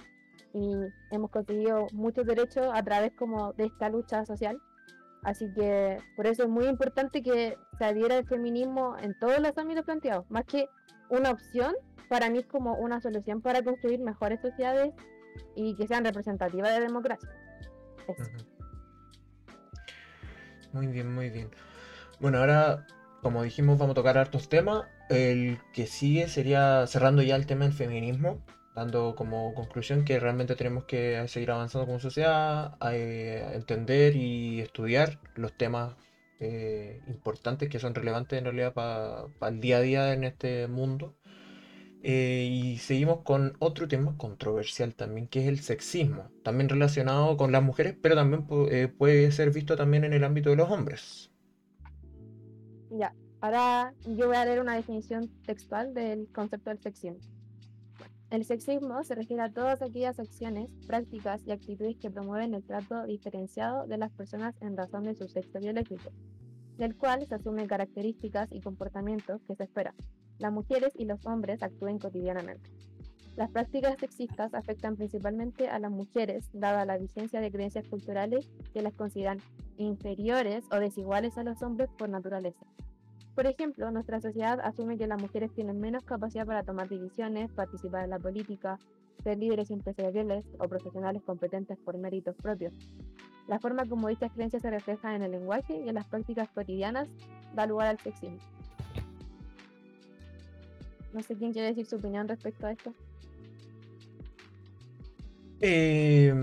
y 0.54 0.78
hemos 1.12 1.32
conseguido 1.32 1.88
muchos 1.94 2.26
derechos 2.26 2.68
a 2.74 2.82
través 2.84 3.12
como 3.14 3.52
de 3.54 3.66
esta 3.66 3.90
lucha 3.90 4.26
social. 4.26 4.62
Así 5.26 5.52
que 5.54 5.98
por 6.16 6.28
eso 6.28 6.44
es 6.44 6.50
muy 6.50 6.68
importante 6.68 7.24
que 7.24 7.58
se 7.80 7.84
adhiera 7.84 8.16
el 8.16 8.28
feminismo 8.28 8.96
en 9.02 9.18
todos 9.20 9.40
los 9.40 9.58
ámbitos 9.58 9.84
planteados. 9.84 10.30
Más 10.30 10.46
que 10.46 10.70
una 11.10 11.32
opción, 11.32 11.74
para 12.10 12.30
mí 12.30 12.38
es 12.40 12.46
como 12.46 12.76
una 12.76 13.02
solución 13.02 13.42
para 13.42 13.64
construir 13.64 14.00
mejores 14.00 14.40
sociedades 14.40 14.94
y 15.56 15.76
que 15.76 15.88
sean 15.88 16.06
representativas 16.06 16.76
de 16.76 16.80
democracia. 16.80 17.28
Muy 20.74 20.86
bien, 20.88 21.12
muy 21.12 21.32
bien. 21.32 21.50
Bueno, 22.20 22.38
ahora, 22.38 22.86
como 23.24 23.42
dijimos, 23.42 23.80
vamos 23.80 23.94
a 23.94 23.96
tocar 23.96 24.20
hartos 24.20 24.48
temas. 24.48 24.86
El 25.10 25.58
que 25.74 25.88
sigue 25.88 26.28
sería 26.28 26.86
cerrando 26.86 27.24
ya 27.24 27.36
el 27.36 27.48
tema 27.48 27.66
del 27.66 27.74
feminismo, 27.74 28.44
dando 28.76 29.16
como 29.16 29.54
conclusión 29.56 30.06
que 30.06 30.20
realmente 30.20 30.56
tenemos 30.56 30.86
que 30.86 31.28
seguir 31.28 31.52
avanzando 31.52 31.86
como 31.88 32.00
sociedad, 32.00 32.78
a, 32.80 32.96
eh, 32.96 33.56
entender 33.56 34.16
y 34.16 34.62
estudiar 34.62 35.20
los 35.36 35.54
temas 35.58 35.96
eh, 36.40 37.02
importantes 37.08 37.70
que 37.70 37.80
son 37.80 37.96
relevantes 37.96 38.38
en 38.40 38.46
realidad 38.46 38.74
para 38.74 39.28
el 39.50 39.62
día 39.62 39.78
a 39.78 39.82
día 39.82 40.14
en 40.14 40.24
este 40.26 40.68
mundo. 40.68 41.16
Eh, 42.04 42.48
y 42.52 42.78
seguimos 42.78 43.22
con 43.24 43.56
otro 43.60 43.88
tema 43.88 44.16
controversial 44.18 44.94
también, 44.96 45.28
que 45.28 45.42
es 45.42 45.48
el 45.48 45.60
sexismo, 45.60 46.30
también 46.44 46.70
relacionado 46.70 47.36
con 47.38 47.52
las 47.52 47.64
mujeres, 47.64 47.98
pero 48.02 48.16
también 48.16 48.48
pu- 48.48 48.96
puede 48.98 49.32
ser 49.32 49.52
visto 49.52 49.76
también 49.76 50.04
en 50.04 50.14
el 50.14 50.24
ámbito 50.24 50.52
de 50.52 50.56
los 50.58 50.70
hombres. 50.70 51.32
Ya, 52.90 53.14
ahora 53.42 53.94
yo 54.06 54.28
voy 54.28 54.38
a 54.38 54.46
leer 54.46 54.60
una 54.62 54.76
definición 54.76 55.30
textual 55.46 55.94
del 55.94 56.28
concepto 56.34 56.70
del 56.72 56.80
sexismo. 56.82 57.20
El 58.36 58.44
sexismo 58.44 59.02
se 59.06 59.16
refiere 59.16 59.44
a 59.44 59.50
todas 59.50 59.82
aquellas 59.82 60.20
acciones, 60.20 60.70
prácticas 60.88 61.42
y 61.48 61.52
actitudes 61.52 61.96
que 61.96 62.12
promueven 62.12 62.54
el 62.54 62.66
trato 62.66 63.06
diferenciado 63.06 63.88
de 63.88 63.98
las 63.98 64.12
personas 64.12 64.54
en 64.60 64.76
razón 64.76 65.06
de 65.06 65.16
su 65.16 65.30
sexo 65.30 65.58
biológico, 65.62 66.12
del 66.78 66.98
cual 66.98 67.26
se 67.26 67.36
asumen 67.36 67.66
características 67.66 68.50
y 68.52 68.60
comportamientos 68.60 69.42
que 69.44 69.56
se 69.56 69.64
espera. 69.64 69.96
Las 70.38 70.52
mujeres 70.52 70.92
y 70.98 71.06
los 71.06 71.26
hombres 71.26 71.64
actúen 71.64 71.98
cotidianamente. 71.98 72.70
Las 73.38 73.52
prácticas 73.52 73.96
sexistas 73.98 74.54
afectan 74.54 74.98
principalmente 74.98 75.70
a 75.70 75.80
las 75.80 75.92
mujeres, 75.92 76.50
dada 76.52 76.84
la 76.84 76.98
vigencia 76.98 77.40
de 77.40 77.54
creencias 77.54 77.88
culturales 77.88 78.50
que 78.74 78.82
las 78.82 78.96
consideran 78.96 79.40
inferiores 79.78 80.66
o 80.74 80.76
desiguales 80.76 81.38
a 81.38 81.44
los 81.44 81.62
hombres 81.62 81.90
por 81.98 82.10
naturaleza. 82.10 82.66
Por 83.36 83.46
ejemplo, 83.48 83.92
nuestra 83.92 84.22
sociedad 84.22 84.60
asume 84.62 84.98
que 84.98 85.08
las 85.08 85.22
mujeres 85.22 85.52
tienen 85.54 85.80
menos 85.82 86.04
capacidad 86.04 86.46
para 86.46 86.64
tomar 86.64 86.88
decisiones, 86.88 87.52
participar 87.52 88.06
en 88.06 88.12
la 88.12 88.20
política, 88.20 88.80
ser 89.24 89.38
líderes 89.38 89.72
empresariales 89.72 90.46
o 90.58 90.68
profesionales 90.70 91.22
competentes 91.26 91.78
por 91.84 91.98
méritos 91.98 92.36
propios. 92.38 92.74
La 93.48 93.60
forma 93.60 93.86
como 93.86 94.08
dichas 94.08 94.32
creencias 94.34 94.62
se 94.62 94.70
reflejan 94.72 95.16
en 95.16 95.24
el 95.24 95.32
lenguaje 95.32 95.82
y 95.86 95.90
en 95.90 95.96
las 95.96 96.06
prácticas 96.06 96.48
cotidianas 96.50 97.10
da 97.54 97.66
lugar 97.68 97.88
al 97.88 98.00
sexismo. 98.00 98.38
No 101.14 101.22
sé 101.22 101.36
quién 101.36 101.52
quiere 101.54 101.68
decir 101.70 101.86
su 101.86 101.98
opinión 101.98 102.28
respecto 102.28 102.68
a 102.68 102.72
esto. 102.72 102.94
Eh, 105.62 106.34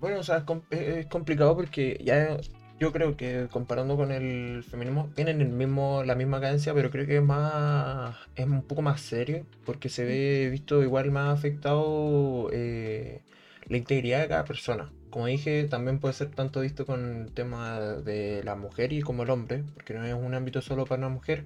bueno, 0.00 0.18
o 0.20 0.22
sea, 0.22 0.38
es, 0.38 0.44
com- 0.44 0.62
es- 0.70 0.80
es 0.98 1.06
complicado 1.06 1.54
porque 1.56 2.00
ya 2.04 2.36
yo 2.82 2.90
creo 2.92 3.16
que 3.16 3.46
comparando 3.48 3.96
con 3.96 4.10
el 4.10 4.64
feminismo 4.64 5.08
tienen 5.14 5.40
el 5.40 5.50
mismo, 5.50 6.02
la 6.04 6.16
misma 6.16 6.40
cadencia, 6.40 6.74
pero 6.74 6.90
creo 6.90 7.06
que 7.06 7.18
es 7.18 7.22
más, 7.22 8.16
es 8.34 8.44
un 8.44 8.62
poco 8.62 8.82
más 8.82 9.00
serio 9.00 9.46
porque 9.64 9.88
se 9.88 10.04
ve 10.04 10.48
visto 10.50 10.82
igual 10.82 11.12
más 11.12 11.38
afectado 11.38 12.50
eh, 12.52 13.22
la 13.68 13.76
integridad 13.76 14.22
de 14.22 14.28
cada 14.28 14.44
persona. 14.44 14.90
Como 15.10 15.26
dije, 15.26 15.64
también 15.68 16.00
puede 16.00 16.14
ser 16.14 16.30
tanto 16.30 16.60
visto 16.60 16.84
con 16.84 17.22
el 17.26 17.32
tema 17.32 17.78
de 17.78 18.42
la 18.42 18.56
mujer 18.56 18.92
y 18.92 19.00
como 19.02 19.22
el 19.22 19.30
hombre, 19.30 19.62
porque 19.74 19.94
no 19.94 20.04
es 20.04 20.14
un 20.14 20.34
ámbito 20.34 20.60
solo 20.60 20.84
para 20.84 20.98
una 20.98 21.08
mujer. 21.08 21.44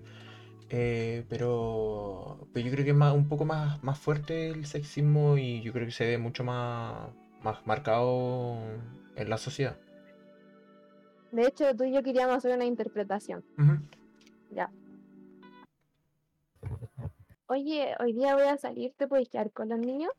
Eh, 0.70 1.24
pero, 1.28 2.48
pero 2.54 2.66
yo 2.66 2.72
creo 2.72 2.84
que 2.84 2.92
es 2.92 2.96
más, 2.96 3.14
un 3.14 3.28
poco 3.28 3.44
más, 3.44 3.82
más 3.84 3.98
fuerte 3.98 4.48
el 4.48 4.64
sexismo 4.66 5.36
y 5.36 5.60
yo 5.62 5.72
creo 5.74 5.86
que 5.86 5.92
se 5.92 6.06
ve 6.06 6.18
mucho 6.18 6.44
más, 6.44 7.10
más 7.42 7.66
marcado 7.66 8.58
en 9.16 9.28
la 9.30 9.36
sociedad. 9.38 9.76
De 11.32 11.46
hecho, 11.46 11.74
tú 11.76 11.84
y 11.84 11.92
yo 11.92 12.02
queríamos 12.02 12.36
hacer 12.36 12.54
una 12.54 12.64
interpretación. 12.64 13.44
Ya. 14.50 14.70
Oye, 17.48 17.94
hoy 18.00 18.12
día 18.12 18.34
voy 18.34 18.44
a 18.44 18.56
salir, 18.56 18.92
¿te 18.96 19.06
puedes 19.06 19.28
quedar 19.28 19.50
con 19.52 19.68
los 19.68 19.78
niños? 19.78 20.12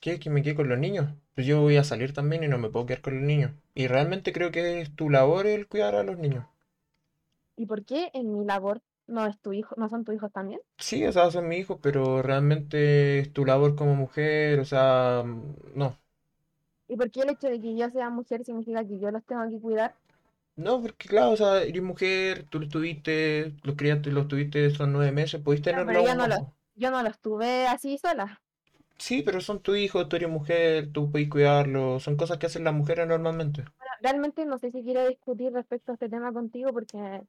¿Qué? 0.00 0.18
¿Que 0.18 0.30
me 0.30 0.42
quede 0.42 0.54
con 0.54 0.68
los 0.68 0.78
niños? 0.78 1.12
Pues 1.34 1.46
yo 1.46 1.60
voy 1.60 1.76
a 1.76 1.84
salir 1.84 2.14
también 2.14 2.42
y 2.42 2.48
no 2.48 2.58
me 2.58 2.70
puedo 2.70 2.86
quedar 2.86 3.02
con 3.02 3.14
los 3.14 3.22
niños. 3.22 3.52
Y 3.74 3.86
realmente 3.86 4.32
creo 4.32 4.50
que 4.50 4.80
es 4.80 4.94
tu 4.94 5.10
labor 5.10 5.46
el 5.46 5.68
cuidar 5.68 5.94
a 5.94 6.02
los 6.02 6.18
niños. 6.18 6.46
¿Y 7.56 7.66
por 7.66 7.84
qué 7.84 8.10
en 8.14 8.32
mi 8.32 8.44
labor 8.44 8.80
no 9.06 9.26
es 9.26 9.38
tu 9.38 9.52
hijo, 9.52 9.74
no 9.76 9.90
son 9.90 10.04
tus 10.04 10.14
hijos 10.14 10.32
también? 10.32 10.60
Sí, 10.78 11.04
o 11.04 11.12
sea, 11.12 11.30
son 11.30 11.48
mis 11.48 11.60
hijos, 11.60 11.78
pero 11.82 12.22
realmente 12.22 13.18
es 13.18 13.32
tu 13.32 13.44
labor 13.44 13.76
como 13.76 13.94
mujer, 13.94 14.60
o 14.60 14.64
sea, 14.64 15.24
no. 15.74 15.98
¿Y 16.88 16.96
por 16.96 17.10
qué 17.10 17.20
el 17.20 17.30
hecho 17.30 17.48
de 17.48 17.60
que 17.60 17.76
yo 17.76 17.90
sea 17.90 18.08
mujer 18.08 18.44
significa 18.44 18.82
que 18.84 18.98
yo 18.98 19.10
los 19.10 19.22
tengo 19.24 19.46
que 19.50 19.60
cuidar? 19.60 19.94
No, 20.56 20.82
porque 20.82 21.08
claro, 21.08 21.30
o 21.30 21.36
sea, 21.36 21.62
eres 21.62 21.82
mujer, 21.82 22.46
tú 22.50 22.60
los 22.60 22.68
tuviste, 22.68 23.54
los 23.62 23.76
criaste, 23.76 24.10
los 24.10 24.28
tuviste, 24.28 24.70
son 24.70 24.92
nueve 24.92 25.10
meses, 25.12 25.40
podéis 25.40 25.62
Claro, 25.62 25.86
tenerlos. 25.86 26.04
pero 26.04 26.06
yo 26.06 26.14
no 26.14 26.28
los, 26.28 26.48
yo 26.74 26.90
no 26.90 27.02
los 27.02 27.18
tuve 27.20 27.66
así 27.66 27.96
sola. 27.98 28.42
Sí, 28.98 29.22
pero 29.22 29.40
son 29.40 29.60
tu 29.60 29.74
hijo, 29.74 30.06
tú 30.08 30.16
eres 30.16 30.28
mujer, 30.28 30.92
tú 30.92 31.10
puedes 31.10 31.30
cuidarlos, 31.30 32.02
son 32.02 32.16
cosas 32.16 32.36
que 32.36 32.46
hacen 32.46 32.64
las 32.64 32.74
mujeres 32.74 33.06
normalmente. 33.08 33.62
Bueno, 33.62 33.92
realmente 34.02 34.44
no 34.44 34.58
sé 34.58 34.70
si 34.70 34.82
quiero 34.82 35.08
discutir 35.08 35.52
respecto 35.52 35.92
a 35.92 35.94
este 35.94 36.10
tema 36.10 36.32
contigo 36.34 36.70
porque, 36.72 37.22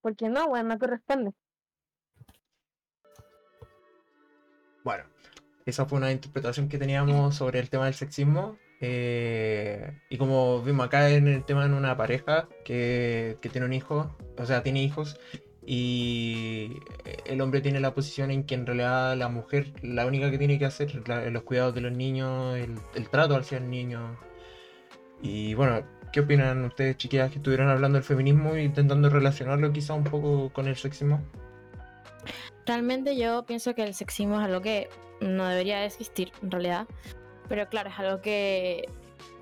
porque 0.00 0.28
no, 0.28 0.48
bueno, 0.48 0.70
no 0.70 0.78
corresponde. 0.78 1.32
Bueno, 4.82 5.04
esa 5.64 5.86
fue 5.86 5.98
una 5.98 6.10
interpretación 6.12 6.68
que 6.68 6.78
teníamos 6.78 7.36
sobre 7.36 7.60
el 7.60 7.70
tema 7.70 7.84
del 7.84 7.94
sexismo. 7.94 8.58
Eh, 8.86 9.98
y 10.10 10.16
como 10.18 10.62
vimos 10.62 10.86
acá 10.86 11.08
en 11.10 11.26
el 11.28 11.44
tema 11.44 11.64
en 11.64 11.74
una 11.74 11.96
pareja 11.96 12.48
que, 12.64 13.38
que 13.40 13.48
tiene 13.48 13.66
un 13.66 13.72
hijo, 13.72 14.14
o 14.38 14.46
sea, 14.46 14.62
tiene 14.62 14.82
hijos, 14.82 15.18
y 15.66 16.76
el 17.24 17.40
hombre 17.40 17.62
tiene 17.62 17.80
la 17.80 17.94
posición 17.94 18.30
en 18.30 18.44
que 18.44 18.54
en 18.54 18.66
realidad 18.66 19.16
la 19.16 19.28
mujer, 19.28 19.72
la 19.82 20.04
única 20.06 20.30
que 20.30 20.36
tiene 20.36 20.58
que 20.58 20.66
hacer 20.66 21.08
la- 21.08 21.30
los 21.30 21.42
cuidados 21.44 21.74
de 21.74 21.80
los 21.80 21.92
niños, 21.92 22.56
el, 22.56 22.74
el 22.94 23.08
trato 23.08 23.34
hacia 23.36 23.58
el 23.58 23.70
niño. 23.70 24.18
Y 25.22 25.54
bueno, 25.54 25.82
¿qué 26.12 26.20
opinan 26.20 26.64
ustedes, 26.66 26.98
chiquillas, 26.98 27.30
que 27.30 27.38
estuvieron 27.38 27.68
hablando 27.70 27.96
del 27.96 28.04
feminismo 28.04 28.54
e 28.54 28.62
intentando 28.62 29.08
relacionarlo 29.08 29.72
quizá 29.72 29.94
un 29.94 30.04
poco 30.04 30.52
con 30.52 30.66
el 30.68 30.76
sexismo? 30.76 31.22
Realmente 32.66 33.16
yo 33.16 33.44
pienso 33.46 33.74
que 33.74 33.84
el 33.84 33.94
sexismo 33.94 34.38
es 34.38 34.44
algo 34.46 34.60
que 34.60 34.88
no 35.20 35.46
debería 35.46 35.78
de 35.80 35.86
existir 35.86 36.30
en 36.42 36.50
realidad. 36.50 36.86
Pero 37.48 37.68
claro, 37.68 37.90
es 37.90 37.98
algo 37.98 38.20
que 38.20 38.88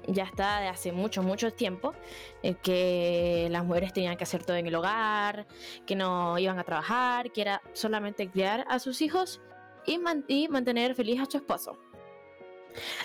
ya 0.08 0.24
está 0.24 0.60
de 0.60 0.68
hace 0.68 0.90
mucho, 0.92 1.22
mucho 1.22 1.52
tiempo. 1.52 1.94
eh, 2.42 2.54
que 2.62 3.46
las 3.50 3.64
mujeres 3.64 3.92
tenían 3.92 4.16
que 4.16 4.24
hacer 4.24 4.44
todo 4.44 4.56
en 4.56 4.66
el 4.66 4.74
hogar, 4.74 5.46
que 5.86 5.94
no 5.94 6.38
iban 6.38 6.58
a 6.58 6.64
trabajar, 6.64 7.30
que 7.30 7.40
era 7.42 7.62
solamente 7.72 8.28
criar 8.28 8.64
a 8.68 8.78
sus 8.80 9.00
hijos 9.02 9.40
y, 9.86 9.98
man- 9.98 10.24
y 10.28 10.48
mantener 10.48 10.94
feliz 10.96 11.20
a 11.20 11.26
su 11.26 11.36
esposo. 11.36 11.78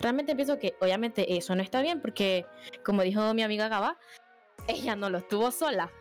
Realmente 0.01 0.35
pienso 0.35 0.57
que 0.57 0.75
obviamente 0.79 1.37
eso 1.37 1.53
no 1.55 1.61
está 1.61 1.81
bien 1.81 2.01
porque, 2.01 2.45
como 2.85 3.01
dijo 3.03 3.33
mi 3.33 3.43
amiga 3.43 3.67
Gaba, 3.67 3.97
ella 4.67 4.95
no 4.95 5.09
lo 5.09 5.19
estuvo 5.19 5.51
sola. 5.51 5.91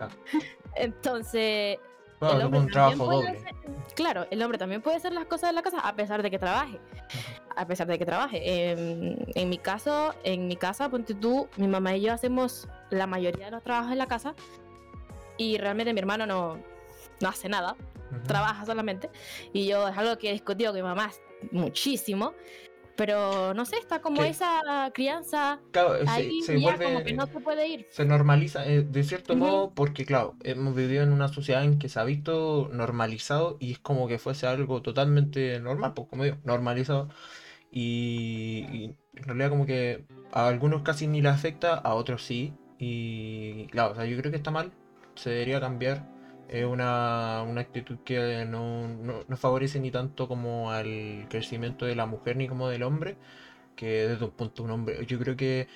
Ah. 0.00 0.08
Entonces, 0.74 1.78
Bueno, 2.18 2.34
el 2.34 2.40
tuvo 2.40 2.46
hombre 2.46 2.60
un 2.60 2.70
también 2.70 2.72
trabajo 2.72 3.04
puede 3.04 3.16
doble. 3.26 3.38
hacer- 3.38 3.94
claro, 3.94 4.26
el 4.30 4.42
hombre 4.42 4.58
también 4.58 4.82
puede 4.82 4.96
hacer 4.96 5.12
las 5.12 5.26
cosas 5.26 5.50
de 5.50 5.54
la 5.54 5.62
casa 5.62 5.78
a 5.80 5.94
pesar 5.94 6.22
de 6.22 6.30
que 6.30 6.38
trabaje. 6.38 6.80
A 7.56 7.66
pesar 7.66 7.86
de 7.86 7.98
que 7.98 8.04
trabaje. 8.06 8.70
En, 8.72 9.24
en 9.34 9.48
mi 9.48 9.58
caso, 9.58 10.14
en 10.24 10.48
mi 10.48 10.56
casa, 10.56 10.88
ponte 10.88 11.14
tú, 11.14 11.48
mi 11.56 11.68
mamá 11.68 11.96
y 11.96 12.02
yo 12.02 12.12
hacemos 12.12 12.68
la 12.90 13.06
mayoría 13.06 13.46
de 13.46 13.50
los 13.52 13.62
trabajos 13.62 13.92
en 13.92 13.98
la 13.98 14.06
casa. 14.06 14.34
Y 15.36 15.58
realmente 15.58 15.92
mi 15.92 16.00
hermano 16.00 16.26
no, 16.26 16.58
no 17.20 17.28
hace 17.28 17.48
nada, 17.48 17.76
Ujú. 18.10 18.22
trabaja 18.26 18.64
solamente. 18.66 19.10
Y 19.52 19.66
yo 19.66 19.88
es 19.88 19.96
algo 19.96 20.16
que 20.18 20.30
he 20.30 20.32
discutido 20.32 20.72
con 20.72 20.80
mi 20.80 20.86
mamá 20.86 21.10
muchísimo. 21.52 22.34
Pero 22.96 23.54
no 23.54 23.64
sé, 23.64 23.76
está 23.78 24.00
como 24.00 24.22
¿Qué? 24.22 24.28
esa 24.28 24.60
crianza 24.94 25.58
Claro, 25.72 25.98
se- 25.98 26.08
ahí 26.08 26.42
se 26.42 26.60
ya 26.60 26.76
vuelve- 26.76 26.84
como 26.84 27.02
que 27.02 27.12
no 27.12 27.26
se 27.26 27.40
puede 27.40 27.66
ir. 27.66 27.88
se 27.90 28.04
normaliza 28.04 28.64
eh, 28.68 28.82
de 28.82 29.02
cierto 29.02 29.32
Ujú. 29.32 29.42
modo 29.42 29.70
porque, 29.74 30.04
claro, 30.06 30.36
hemos 30.44 30.76
vivido 30.76 31.02
en 31.02 31.12
una 31.12 31.26
sociedad 31.26 31.64
en 31.64 31.80
que 31.80 31.88
se 31.88 31.98
ha 31.98 32.04
visto 32.04 32.68
normalizado 32.72 33.56
y 33.58 33.72
es 33.72 33.80
como 33.80 34.06
que 34.06 34.20
fuese 34.20 34.46
algo 34.46 34.80
totalmente 34.80 35.58
normal, 35.58 35.92
pues 35.94 36.06
como 36.08 36.22
digo, 36.22 36.36
normalizado. 36.44 37.08
Y, 37.74 38.94
en 39.14 39.24
realidad 39.24 39.50
como 39.50 39.66
que 39.66 40.06
a 40.32 40.46
algunos 40.48 40.82
casi 40.82 41.08
ni 41.08 41.20
le 41.22 41.28
afecta, 41.28 41.74
a 41.74 41.94
otros 41.94 42.22
sí. 42.22 42.54
Y 42.78 43.66
claro, 43.68 43.92
o 43.92 43.94
sea, 43.96 44.06
yo 44.06 44.16
creo 44.18 44.30
que 44.30 44.36
está 44.38 44.50
mal, 44.50 44.72
se 45.16 45.30
debería 45.30 45.60
cambiar. 45.60 46.08
Es 46.48 46.64
una, 46.66 47.42
una 47.42 47.62
actitud 47.62 47.98
que 48.04 48.44
no, 48.46 48.86
no, 48.88 49.24
no 49.26 49.36
favorece 49.36 49.80
ni 49.80 49.90
tanto 49.90 50.28
como 50.28 50.70
al 50.70 51.26
crecimiento 51.30 51.86
de 51.86 51.96
la 51.96 52.06
mujer 52.06 52.36
ni 52.36 52.48
como 52.48 52.68
del 52.68 52.82
hombre, 52.84 53.16
que 53.76 54.08
desde 54.08 54.24
un 54.24 54.30
punto 54.32 54.62
un 54.62 54.70
hombre, 54.70 55.04
yo 55.06 55.18
creo 55.18 55.36
que 55.36 55.68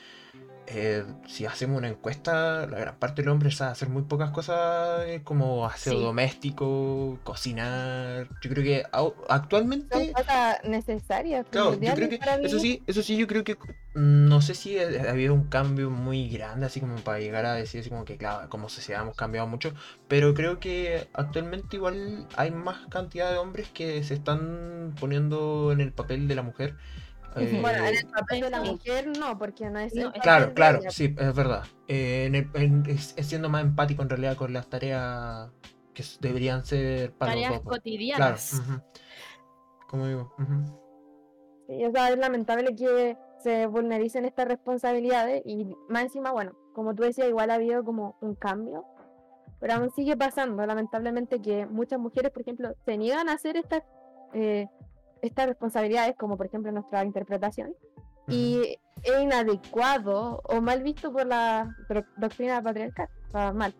eh, 0.66 1.04
si 1.26 1.46
hacemos 1.46 1.78
una 1.78 1.88
encuesta, 1.88 2.66
la 2.66 2.78
gran 2.78 2.98
parte 2.98 3.22
del 3.22 3.30
hombre 3.30 3.50
sabe 3.50 3.72
hacer 3.72 3.88
muy 3.88 4.02
pocas 4.02 4.30
cosas 4.30 5.06
eh, 5.06 5.22
como 5.24 5.66
aseo 5.66 5.94
Sí. 5.94 6.00
doméstico, 6.00 7.18
cocinar. 7.24 8.28
Yo 8.40 8.50
creo 8.50 8.64
que 8.64 8.84
au- 8.92 9.14
Son 9.90 10.04
actualmente, 10.04 10.12
cosas 10.14 10.58
necesarias, 10.64 11.46
claro, 11.50 11.74
yo 11.80 11.94
creo 11.94 12.08
que 12.08 12.20
eso 12.42 12.58
sí, 12.58 12.82
eso 12.86 13.02
sí, 13.02 13.16
yo 13.16 13.26
creo 13.26 13.44
que 13.44 13.54
mm, 13.94 14.28
no 14.28 14.40
sé 14.42 14.54
si 14.54 14.78
ha 14.78 14.86
ha 15.08 15.10
habido 15.10 15.34
un 15.34 15.48
cambio 15.48 15.90
muy 15.90 16.28
grande 16.28 16.66
así 16.66 16.80
como 16.80 16.96
para 16.96 17.20
llegar 17.20 17.46
a 17.46 17.54
decir 17.54 17.80
así 17.80 17.90
como 17.90 18.04
que 18.04 18.16
claro, 18.18 18.48
como 18.50 18.68
sociedad 18.68 19.02
hemos 19.02 19.16
cambiado 19.16 19.46
mucho, 19.46 19.72
pero 20.08 20.34
creo 20.34 20.60
que 20.60 21.08
actualmente 21.14 21.76
igual 21.76 22.26
hay 22.36 22.50
más 22.50 22.86
cantidad 22.88 23.30
de 23.30 23.38
hombres 23.38 23.68
que 23.70 24.02
se 24.04 24.14
están 24.14 24.94
poniendo 25.00 25.72
en 25.72 25.80
el 25.80 25.92
papel 25.92 26.28
de 26.28 26.34
la 26.34 26.42
mujer. 26.42 26.76
Ujú. 27.44 27.60
Bueno, 27.62 27.78
en 27.86 27.94
eh, 27.94 27.98
el 28.02 28.08
papel 28.08 28.40
de 28.40 28.50
la 28.50 28.60
mujer 28.62 29.18
no, 29.18 29.38
porque 29.38 29.68
no 29.70 29.78
es 29.78 29.94
No, 29.94 30.12
Claro, 30.12 30.54
claro, 30.54 30.80
sí, 30.90 31.14
es 31.18 31.34
verdad. 31.34 31.64
Eh, 31.86 32.24
en 32.26 32.34
el- 32.34 32.50
en- 32.54 32.84
es, 32.86 33.14
es 33.16 33.26
siendo 33.26 33.48
más 33.48 33.62
empático 33.62 34.02
en 34.02 34.10
realidad 34.10 34.36
con 34.36 34.52
las 34.52 34.68
tareas 34.68 35.50
que 35.94 36.04
deberían 36.20 36.64
ser 36.64 37.12
para 37.12 37.32
los 37.34 37.42
Tareas 37.42 37.50
dos, 37.50 37.58
po. 37.62 37.68
Claro, 37.70 37.80
cotidianas. 37.82 38.52
ujú. 38.54 38.82
como 39.88 40.06
digo. 40.06 40.34
Sí, 41.66 41.84
o 41.84 41.90
sea, 41.92 42.10
es 42.10 42.18
lamentable 42.18 42.74
que 42.76 43.16
se 43.42 43.66
vulnericen 43.66 44.24
estas 44.24 44.48
responsabilidades 44.48 45.42
y 45.44 45.74
más 45.88 46.02
encima, 46.04 46.30
bueno, 46.32 46.52
como 46.74 46.94
tú 46.94 47.02
decías, 47.04 47.28
igual 47.28 47.50
ha 47.50 47.54
habido 47.54 47.84
como 47.84 48.16
un 48.20 48.34
cambio, 48.34 48.84
pero 49.60 49.74
aún 49.74 49.90
sigue 49.90 50.16
pasando, 50.16 50.64
lamentablemente, 50.66 51.40
que 51.40 51.66
muchas 51.66 51.98
mujeres, 51.98 52.30
por 52.32 52.42
ejemplo, 52.42 52.74
se 52.84 52.96
niegan 52.96 53.28
a 53.28 53.32
hacer 53.32 53.56
estas, 53.56 53.82
eh, 54.34 54.66
estas 55.22 55.46
responsabilidades, 55.46 56.16
como 56.16 56.36
por 56.36 56.46
ejemplo 56.46 56.72
nuestra 56.72 57.04
interpretación, 57.04 57.74
y 58.28 58.78
es 59.02 59.22
inadecuado 59.22 60.42
o 60.44 60.60
mal 60.60 60.82
visto 60.82 61.12
por 61.12 61.26
la 61.26 61.74
doctrina 62.16 62.62
patriarcal, 62.62 63.08
mal. 63.54 63.74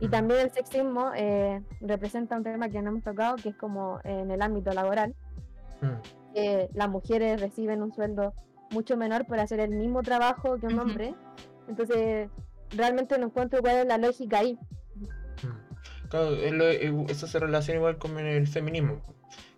Y 0.00 0.08
también 0.08 0.40
el 0.40 0.50
sexismo 0.50 1.12
eh, 1.14 1.62
representa 1.80 2.36
un 2.36 2.42
tema 2.42 2.68
que 2.68 2.82
no 2.82 2.90
hemos 2.90 3.04
tocado, 3.04 3.36
que 3.36 3.50
es 3.50 3.56
como 3.56 4.00
en 4.02 4.32
el 4.32 4.42
ámbito 4.42 4.72
laboral, 4.72 5.14
que 6.34 6.68
las 6.74 6.88
mujeres 6.88 7.40
reciben 7.40 7.82
un 7.82 7.92
sueldo 7.92 8.34
mucho 8.72 8.96
menor 8.96 9.26
por 9.26 9.38
hacer 9.38 9.60
el 9.60 9.70
mismo 9.70 10.02
trabajo 10.02 10.58
que 10.58 10.66
un 10.66 10.80
hombre. 10.80 11.14
Entonces, 11.68 12.28
realmente 12.70 13.16
no 13.18 13.26
encuentro 13.26 13.60
cuál 13.60 13.76
es 13.76 13.86
la 13.86 13.98
lógica 13.98 14.38
ahí. 14.38 14.58
Claro, 16.08 16.34
eso 17.08 17.26
se 17.26 17.38
relaciona 17.38 17.78
igual 17.78 17.98
con 17.98 18.18
el 18.18 18.46
feminismo, 18.48 19.00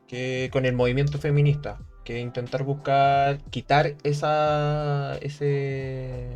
que 0.09 0.51
con 0.53 0.65
el 0.65 0.75
movimiento 0.75 1.19
feminista, 1.19 1.79
que 2.05 2.21
intentar 2.21 2.65
buscar 2.65 3.39
quitar 3.51 3.95
esa 4.05 5.17
ese 5.23 6.29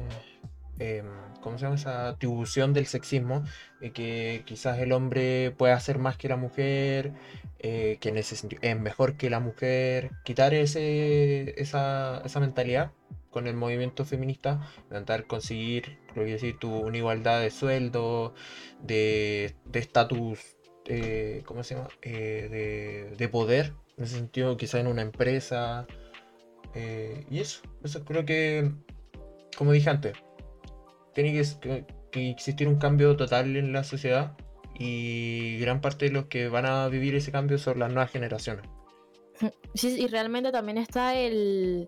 em, 0.79 1.07
¿cómo 1.41 1.59
se 1.59 1.65
llama? 1.65 1.77
esa 1.77 2.09
atribución 2.09 2.73
del 2.75 2.87
sexismo, 2.87 3.45
de 3.81 3.93
que 3.93 4.43
quizás 4.47 4.79
el 4.79 4.93
hombre 4.93 5.53
puede 5.57 5.73
hacer 5.73 5.99
más 5.99 6.17
que 6.17 6.29
la 6.29 6.37
mujer, 6.37 7.13
eh, 7.59 7.99
que 8.01 8.11
es 8.19 8.81
mejor 8.81 9.17
que 9.17 9.31
la 9.31 9.41
mujer, 9.41 10.11
quitar 10.25 10.55
ese, 10.55 11.61
esa, 11.61 12.23
esa 12.25 12.41
mentalidad 12.41 12.93
con 13.31 13.47
el 13.47 13.57
movimiento 13.57 14.05
feminista, 14.05 14.61
intentar 14.85 15.27
conseguir, 15.27 15.99
creo 16.15 16.27
que 16.27 16.53
tu, 16.55 16.71
una 16.71 16.97
igualdad 16.97 17.41
de 17.41 17.51
sueldo, 17.51 18.35
de 18.83 19.55
estatus, 19.73 20.58
¿cómo 21.45 21.63
se 21.63 21.75
llama? 21.75 21.89
Eh, 22.03 22.49
de, 22.51 23.17
de, 23.17 23.29
poder, 23.29 23.75
en 23.97 24.05
ese 24.05 24.17
sentido, 24.17 24.57
quizás 24.57 24.81
en 24.81 24.87
una 24.87 25.03
empresa. 25.03 25.87
Eh, 26.75 27.27
y 27.31 27.41
eso, 27.41 27.63
eso 27.83 28.05
creo 28.05 28.25
que, 28.25 28.71
como 29.57 29.73
dije 29.73 29.91
antes, 29.91 30.15
tiene 31.15 31.33
que, 31.33 31.85
que, 32.11 32.31
existir 32.31 32.69
un 32.69 32.77
cambio 32.77 33.17
total 33.17 33.57
en 33.57 33.73
la 33.73 33.85
sociedad 33.85 34.37
y 34.79 35.59
gran 35.59 35.81
parte 35.81 36.07
de 36.07 36.13
los 36.13 36.27
que 36.27 36.49
van 36.49 36.65
a 36.65 36.89
vivir 36.89 37.15
ese 37.15 37.33
cambio 37.33 37.59
son 37.59 37.79
las 37.79 37.93
nuevas 37.93 38.11
generaciones. 38.11 38.65
Sí, 39.75 39.97
y 40.01 40.07
realmente 40.09 40.51
también 40.53 40.79
está 40.79 41.17
el, 41.17 41.87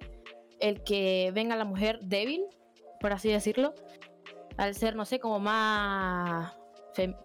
el 0.60 0.82
que 0.82 1.32
venga 1.34 1.56
la 1.56 1.64
mujer 1.64 2.00
débil, 2.02 2.42
por 3.00 3.12
así 3.12 3.30
decirlo, 3.30 3.74
al 4.56 4.74
ser, 4.74 4.94
no 4.94 5.04
sé, 5.04 5.18
como 5.18 5.40
más 5.40 6.59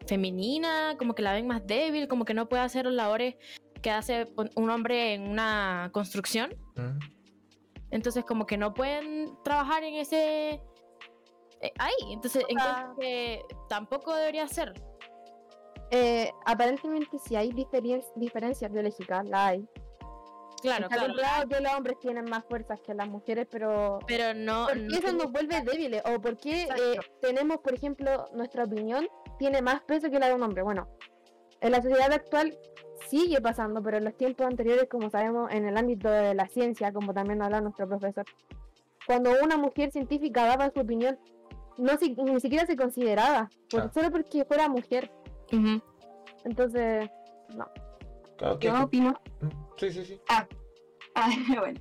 femenina, 0.06 0.96
como 0.98 1.16
que 1.16 1.22
la 1.22 1.34
ven 1.34 1.48
más 1.48 1.66
débil, 1.66 2.08
como 2.08 2.26
que 2.26 2.34
no 2.34 2.48
puede 2.48 2.64
hacer 2.64 2.86
los 2.86 2.94
labores 2.94 3.36
que 3.82 3.92
hace 3.92 4.28
un 4.56 4.70
hombre 4.70 5.14
en 5.14 5.30
una 5.30 5.90
construcción. 5.94 6.56
Entonces, 7.92 8.26
como 8.26 8.46
que 8.46 8.58
no 8.58 8.74
pueden 8.74 9.38
trabajar 9.44 9.84
en 9.84 9.96
ese 9.96 10.62
eh, 11.62 11.72
ahí. 11.78 11.94
Entonces, 12.12 12.44
entonces 12.50 12.86
que 13.00 13.42
tampoco 13.70 14.14
debería 14.16 14.48
ser. 14.48 14.74
Eh, 15.92 16.32
aparentemente, 16.46 17.18
si 17.20 17.36
hay 17.36 17.52
diferencias 17.52 18.72
biológicas, 18.72 19.26
la 19.28 19.48
hay. 19.48 19.66
Claro, 20.62 20.86
Está 20.86 20.96
claro. 21.14 21.48
que 21.48 21.60
los 21.60 21.74
hombres 21.74 22.00
tienen 22.00 22.26
más 22.26 22.44
fuerzas 22.50 22.80
que 22.82 22.94
las 22.94 23.08
mujeres, 23.08 23.48
pero. 23.50 24.00
Pero 24.08 24.34
no. 24.34 24.68
¿Por 24.68 24.88
qué 24.88 24.98
eso 24.98 25.14
nos 25.14 25.32
vuelve 25.32 25.62
débiles? 25.62 26.02
¿O 26.06 26.20
por 26.20 26.38
qué 26.38 26.64
eh, 26.64 26.98
tenemos, 27.22 27.58
por 27.60 27.74
ejemplo, 27.74 28.26
nuestra 28.34 28.64
opinión 28.64 29.08
tiene 29.38 29.62
más 29.62 29.82
peso 29.82 30.10
que 30.10 30.20
la 30.20 30.28
de 30.28 30.36
un 30.36 30.44
hombre? 30.44 30.64
Bueno, 30.64 30.88
en 31.62 31.72
la 31.72 31.82
sociedad 31.82 32.12
actual 32.12 32.58
sigue 33.08 33.42
pasando, 33.42 33.82
pero 33.82 33.98
en 33.98 34.06
los 34.06 34.16
tiempos 34.16 34.46
anteriores, 34.46 34.88
como 34.90 35.10
sabemos, 35.10 35.52
en 35.52 35.66
el 35.66 35.78
ámbito 35.78 36.10
de 36.10 36.34
la 36.34 36.48
ciencia, 36.48 36.92
como 36.92 37.14
también 37.14 37.42
habla 37.42 37.62
nuestro 37.62 37.88
profesor, 37.88 38.26
cuando 39.06 39.32
una 39.44 39.58
mujer 39.58 39.92
científica 39.92 40.46
daba 40.46 40.72
su 40.72 40.80
opinión, 40.80 41.18
no 41.78 41.94
ni 42.02 42.40
siquiera 42.40 42.66
se 42.66 42.76
consideraba, 42.76 43.50
solo 43.70 44.12
porque 44.12 44.46
fuera 44.46 44.68
mujer. 44.70 45.12
Entonces, 46.44 47.10
no. 47.56 47.66
Yo 48.60 48.84
opino. 48.84 49.20
Sí, 49.78 49.92
sí, 49.92 50.06
sí. 50.06 50.22
Ah, 50.30 50.48
ah 51.16 51.30
bueno. 51.60 51.80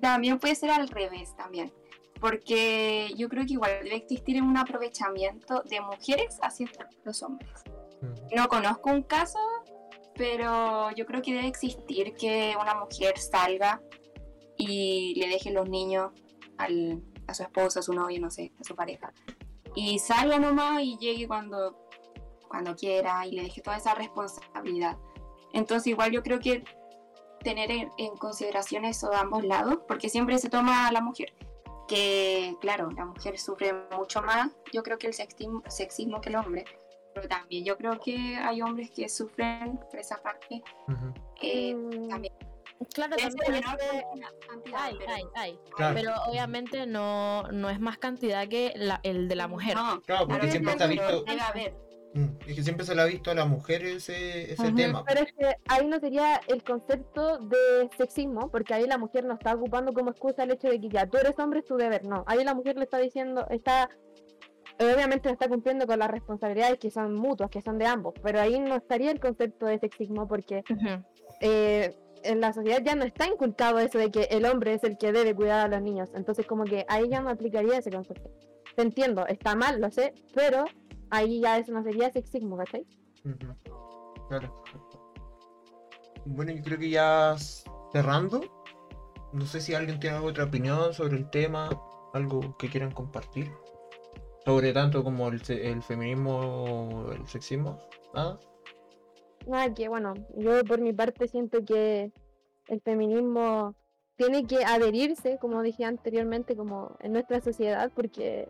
También 0.00 0.38
puede 0.38 0.54
ser 0.54 0.70
al 0.70 0.88
revés 0.88 1.34
también. 1.36 1.72
Porque 2.20 3.12
yo 3.16 3.28
creo 3.28 3.46
que 3.46 3.54
igual 3.54 3.70
debe 3.82 3.96
existir 3.96 4.42
un 4.42 4.56
aprovechamiento 4.56 5.62
de 5.62 5.80
mujeres 5.80 6.38
hacia 6.42 6.68
los 7.04 7.22
hombres. 7.22 7.50
No 8.34 8.48
conozco 8.48 8.90
un 8.90 9.02
caso, 9.02 9.38
pero 10.14 10.90
yo 10.92 11.06
creo 11.06 11.22
que 11.22 11.32
debe 11.32 11.46
existir 11.46 12.14
que 12.14 12.54
una 12.60 12.74
mujer 12.74 13.18
salga 13.18 13.80
y 14.56 15.14
le 15.18 15.28
deje 15.28 15.50
los 15.50 15.68
niños 15.68 16.12
al, 16.58 17.02
a 17.26 17.34
su 17.34 17.42
esposa, 17.42 17.80
a 17.80 17.82
su 17.82 17.94
novio, 17.94 18.20
no 18.20 18.30
sé, 18.30 18.52
a 18.60 18.64
su 18.64 18.74
pareja. 18.74 19.12
Y 19.74 19.98
salga 19.98 20.38
nomás 20.38 20.82
y 20.82 20.98
llegue 20.98 21.26
cuando, 21.26 21.88
cuando 22.48 22.74
quiera 22.74 23.26
y 23.26 23.32
le 23.32 23.44
deje 23.44 23.62
toda 23.62 23.76
esa 23.76 23.94
responsabilidad. 23.94 24.98
Entonces 25.52 25.86
igual 25.88 26.12
yo 26.12 26.22
creo 26.22 26.38
que 26.38 26.64
tener 27.42 27.70
en, 27.70 28.16
consideración 28.18 28.84
eso 28.84 29.08
de 29.10 29.16
ambos 29.16 29.44
lados, 29.44 29.78
porque 29.88 30.08
siempre 30.08 30.38
se 30.38 30.50
toma 30.50 30.88
a 30.88 30.92
la 30.92 31.00
mujer, 31.00 31.32
que 31.90 32.56
claro, 32.60 32.88
la 32.92 33.04
mujer 33.04 33.36
sufre 33.36 33.74
mucho 33.90 34.22
más, 34.22 34.52
yo 34.72 34.84
creo 34.84 34.96
que 34.96 35.08
el 35.08 35.14
sexismo, 35.14 35.62
sexismo 35.68 36.20
que 36.20 36.28
el 36.28 36.36
hombre, 36.36 36.64
pero 37.12 37.26
también 37.26 37.64
yo 37.64 37.76
creo 37.76 37.98
que 37.98 38.36
hay 38.36 38.62
hombres 38.62 38.92
que 38.92 39.08
sufren 39.08 39.76
por 39.90 39.98
esa 39.98 40.22
parte 40.22 40.62
eh, 41.42 41.74
también 42.08 42.32
Claro, 42.94 43.14
también 43.16 43.64
hay, 44.74 44.98
hay, 45.06 45.24
hay. 45.34 45.58
Pero 45.76 46.14
obviamente 46.26 46.86
no, 46.86 47.42
no 47.52 47.68
es 47.68 47.78
más 47.78 47.98
cantidad 47.98 48.48
que 48.48 48.72
la, 48.74 49.00
el 49.02 49.28
de 49.28 49.36
la 49.36 49.48
mujer. 49.48 49.76
No, 49.76 50.00
claro, 50.00 50.26
porque 50.26 50.50
siempre 50.50 50.76
ha 50.80 50.86
visto. 50.86 51.24
Es 52.14 52.56
que 52.56 52.62
siempre 52.62 52.84
se 52.84 52.94
le 52.94 53.02
ha 53.02 53.06
visto 53.06 53.30
a 53.30 53.34
la 53.34 53.44
mujer 53.44 53.84
ese, 53.84 54.52
ese 54.52 54.72
tema. 54.72 55.04
Pero 55.04 55.20
es 55.20 55.32
que 55.32 55.56
ahí 55.68 55.86
no 55.86 56.00
sería 56.00 56.40
el 56.48 56.62
concepto 56.64 57.38
de 57.38 57.88
sexismo, 57.96 58.50
porque 58.50 58.74
ahí 58.74 58.86
la 58.86 58.98
mujer 58.98 59.24
no 59.24 59.34
está 59.34 59.54
ocupando 59.54 59.92
como 59.92 60.10
excusa 60.10 60.42
el 60.42 60.50
hecho 60.50 60.68
de 60.68 60.80
que 60.80 60.88
ya 60.88 61.06
tú 61.06 61.18
eres 61.18 61.38
hombre, 61.38 61.60
es 61.60 61.66
tu 61.66 61.76
deber. 61.76 62.04
No, 62.06 62.24
ahí 62.26 62.42
la 62.42 62.54
mujer 62.54 62.76
le 62.76 62.84
está 62.84 62.98
diciendo, 62.98 63.46
está 63.50 63.88
obviamente 64.78 65.28
no 65.28 65.34
está 65.34 65.48
cumpliendo 65.48 65.86
con 65.86 65.98
las 65.98 66.10
responsabilidades 66.10 66.78
que 66.78 66.90
son 66.90 67.14
mutuas, 67.14 67.50
que 67.50 67.60
son 67.60 67.78
de 67.78 67.86
ambos, 67.86 68.14
pero 68.22 68.40
ahí 68.40 68.58
no 68.58 68.76
estaría 68.76 69.10
el 69.10 69.20
concepto 69.20 69.66
de 69.66 69.78
sexismo 69.78 70.26
porque 70.26 70.64
en 72.22 72.40
la 72.40 72.52
sociedad 72.52 72.80
ya 72.82 72.94
no 72.94 73.04
está 73.04 73.26
inculcado 73.26 73.78
eso 73.78 73.98
de 73.98 74.10
que 74.10 74.22
el 74.30 74.44
hombre 74.46 74.74
es 74.74 74.84
el 74.84 74.96
que 74.98 75.12
debe 75.12 75.34
cuidar 75.34 75.66
a 75.66 75.68
los 75.68 75.82
niños. 75.82 76.10
Entonces, 76.14 76.46
como 76.46 76.64
que 76.64 76.84
ahí 76.88 77.08
ya 77.08 77.20
no 77.20 77.30
aplicaría 77.30 77.78
ese 77.78 77.90
concepto. 77.90 78.30
Te 78.76 78.82
entiendo, 78.82 79.26
está 79.26 79.54
mal, 79.54 79.80
lo 79.80 79.90
sé, 79.90 80.14
pero 80.34 80.64
ahí 81.10 81.40
ya 81.40 81.58
eso 81.58 81.72
no 81.72 81.82
sería 81.82 82.10
sexismo, 82.10 82.56
¿cachai? 82.56 82.86
Claro. 84.28 84.62
Bueno, 86.24 86.52
yo 86.52 86.62
creo 86.62 86.78
que 86.78 86.90
ya 86.90 87.36
cerrando, 87.92 88.40
no 89.32 89.46
sé 89.46 89.60
si 89.60 89.74
alguien 89.74 90.00
tiene 90.00 90.18
otra 90.18 90.44
opinión 90.44 90.92
sobre 90.92 91.16
el 91.16 91.30
tema, 91.30 91.70
algo 92.14 92.56
que 92.58 92.68
quieran 92.68 92.92
compartir. 92.92 93.50
Sobre 94.44 94.72
tanto 94.72 95.04
como 95.04 95.28
el, 95.28 95.42
el 95.48 95.82
feminismo, 95.82 97.06
el 97.12 97.26
sexismo. 97.26 97.78
¿Nada? 98.14 98.38
Nada, 99.46 99.74
que 99.74 99.88
bueno, 99.88 100.14
yo 100.36 100.64
por 100.64 100.80
mi 100.80 100.92
parte 100.92 101.28
siento 101.28 101.64
que 101.64 102.12
el 102.68 102.80
feminismo 102.80 103.74
tiene 104.16 104.46
que 104.46 104.64
adherirse, 104.64 105.38
como 105.38 105.62
dije 105.62 105.84
anteriormente, 105.84 106.56
como 106.56 106.96
en 107.00 107.12
nuestra 107.12 107.40
sociedad, 107.40 107.90
porque 107.94 108.48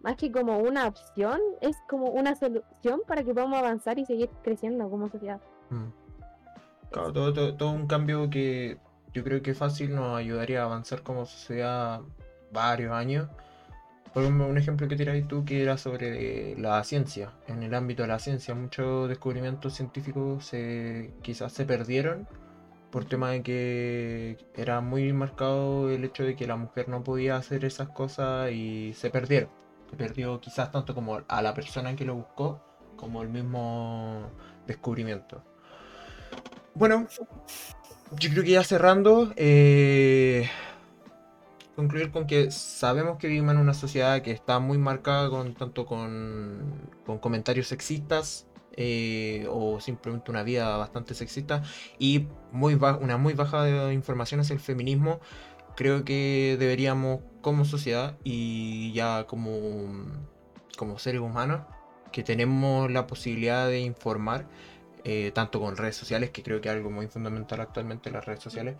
más 0.00 0.16
que 0.16 0.30
como 0.30 0.58
una 0.58 0.86
opción, 0.86 1.40
es 1.60 1.76
como 1.88 2.10
una 2.10 2.34
solución 2.34 3.00
para 3.06 3.22
que 3.22 3.34
podamos 3.34 3.58
avanzar 3.58 3.98
y 3.98 4.04
seguir 4.04 4.30
creciendo 4.42 4.88
como 4.88 5.08
sociedad. 5.08 5.40
Mm. 5.70 5.88
Claro, 6.90 7.12
todo, 7.12 7.54
todo, 7.54 7.70
un 7.70 7.86
cambio 7.86 8.30
que 8.30 8.78
yo 9.12 9.22
creo 9.22 9.42
que 9.42 9.54
fácil 9.54 9.94
nos 9.94 10.16
ayudaría 10.16 10.62
a 10.62 10.64
avanzar 10.64 11.02
como 11.02 11.26
sociedad 11.26 12.00
varios 12.50 12.92
años 12.92 13.28
por 14.12 14.24
un 14.24 14.58
ejemplo 14.58 14.88
que 14.88 14.96
tiráis 14.96 15.28
tú 15.28 15.44
que 15.44 15.62
era 15.62 15.76
sobre 15.76 16.56
la 16.58 16.82
ciencia. 16.84 17.32
En 17.46 17.62
el 17.62 17.74
ámbito 17.74 18.02
de 18.02 18.08
la 18.08 18.18
ciencia, 18.18 18.54
muchos 18.54 19.08
descubrimientos 19.08 19.74
científicos 19.74 20.46
se, 20.46 21.12
quizás 21.22 21.52
se 21.52 21.64
perdieron 21.64 22.26
por 22.90 23.04
tema 23.04 23.30
de 23.30 23.42
que 23.42 24.38
era 24.56 24.80
muy 24.80 25.12
marcado 25.12 25.90
el 25.90 26.04
hecho 26.04 26.24
de 26.24 26.36
que 26.36 26.46
la 26.46 26.56
mujer 26.56 26.88
no 26.88 27.04
podía 27.04 27.36
hacer 27.36 27.64
esas 27.64 27.90
cosas 27.90 28.50
y 28.50 28.92
se 28.94 29.10
perdieron. 29.10 29.50
Se 29.90 29.96
perdió 29.96 30.40
quizás 30.40 30.70
tanto 30.70 30.94
como 30.94 31.20
a 31.26 31.42
la 31.42 31.54
persona 31.54 31.96
que 31.96 32.04
lo 32.04 32.14
buscó 32.14 32.60
como 32.96 33.22
el 33.22 33.28
mismo 33.28 34.30
descubrimiento. 34.66 35.42
Bueno, 36.74 37.06
yo 38.18 38.30
creo 38.30 38.44
que 38.44 38.50
ya 38.50 38.64
cerrando, 38.64 39.32
eh, 39.36 40.48
concluir 41.74 42.10
con 42.10 42.26
que 42.26 42.50
sabemos 42.50 43.18
que 43.18 43.28
vivimos 43.28 43.54
en 43.54 43.60
una 43.60 43.74
sociedad 43.74 44.20
que 44.22 44.32
está 44.32 44.58
muy 44.58 44.78
marcada 44.78 45.30
con 45.30 45.54
tanto 45.54 45.86
con, 45.86 46.90
con 47.06 47.18
comentarios 47.18 47.68
sexistas 47.68 48.46
eh, 48.80 49.44
o 49.50 49.80
simplemente 49.80 50.30
una 50.30 50.44
vida 50.44 50.76
bastante 50.76 51.14
sexista 51.14 51.62
y 51.98 52.28
muy 52.52 52.74
una 52.74 53.16
muy 53.16 53.34
baja 53.34 53.64
de 53.64 53.92
información 53.92 54.40
hacia 54.40 54.54
el 54.54 54.60
feminismo. 54.60 55.20
Creo 55.78 56.04
que 56.04 56.56
deberíamos 56.58 57.20
como 57.40 57.64
sociedad 57.64 58.16
y 58.24 58.92
ya 58.94 59.28
como, 59.28 59.52
como 60.76 60.98
seres 60.98 61.20
humanos 61.20 61.60
que 62.10 62.24
tenemos 62.24 62.90
la 62.90 63.06
posibilidad 63.06 63.68
de 63.68 63.78
informar, 63.78 64.48
eh, 65.04 65.30
tanto 65.32 65.60
con 65.60 65.76
redes 65.76 65.94
sociales, 65.94 66.30
que 66.30 66.42
creo 66.42 66.60
que 66.60 66.68
es 66.68 66.74
algo 66.74 66.90
muy 66.90 67.06
fundamental 67.06 67.60
actualmente 67.60 68.08
en 68.08 68.16
las 68.16 68.26
redes 68.26 68.42
sociales, 68.42 68.74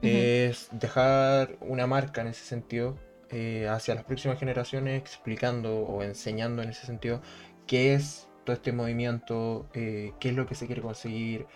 es 0.00 0.68
dejar 0.70 1.56
una 1.60 1.88
marca 1.88 2.20
en 2.20 2.28
ese 2.28 2.44
sentido 2.44 2.96
eh, 3.30 3.66
hacia 3.68 3.96
las 3.96 4.04
próximas 4.04 4.38
generaciones, 4.38 5.00
explicando 5.00 5.78
o 5.78 6.04
enseñando 6.04 6.62
en 6.62 6.68
ese 6.68 6.86
sentido 6.86 7.20
qué 7.66 7.94
es 7.94 8.28
todo 8.44 8.54
este 8.54 8.70
movimiento, 8.70 9.66
eh, 9.74 10.12
qué 10.20 10.28
es 10.28 10.36
lo 10.36 10.46
que 10.46 10.54
se 10.54 10.66
quiere 10.66 10.82
conseguir, 10.82 11.48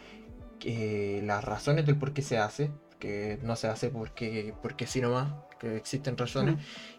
las 1.22 1.44
razones 1.44 1.86
del 1.86 1.96
por 1.96 2.12
qué 2.12 2.22
se 2.22 2.36
hace, 2.36 2.72
que 2.98 3.38
no 3.42 3.56
se 3.56 3.68
hace 3.68 3.90
porque, 3.90 4.54
porque 4.62 4.86
sí 4.86 5.00
nomás, 5.00 5.32
que 5.58 5.76
existen 5.76 6.16
razones. 6.16 6.56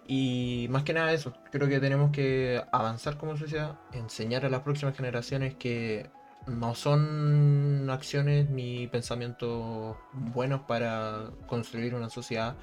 Y 0.07 0.67
más 0.69 0.83
que 0.83 0.93
nada 0.93 1.13
eso, 1.13 1.33
creo 1.51 1.67
que 1.67 1.79
tenemos 1.79 2.11
que 2.11 2.63
avanzar 2.71 3.17
como 3.17 3.37
sociedad, 3.37 3.79
enseñar 3.93 4.45
a 4.45 4.49
las 4.49 4.61
próximas 4.61 4.95
generaciones 4.95 5.55
que 5.55 6.09
no 6.47 6.75
son 6.75 7.89
acciones 7.89 8.49
ni 8.49 8.87
pensamientos 8.87 9.97
buenos 10.13 10.61
para 10.61 11.29
construir 11.47 11.93
una 11.95 12.09
sociedad 12.09 12.55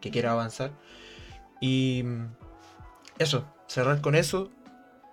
que 0.00 0.10
quiera 0.10 0.32
avanzar. 0.32 0.72
Y 1.60 2.04
eso, 3.18 3.44
cerrar 3.66 4.00
con 4.00 4.14
eso. 4.14 4.50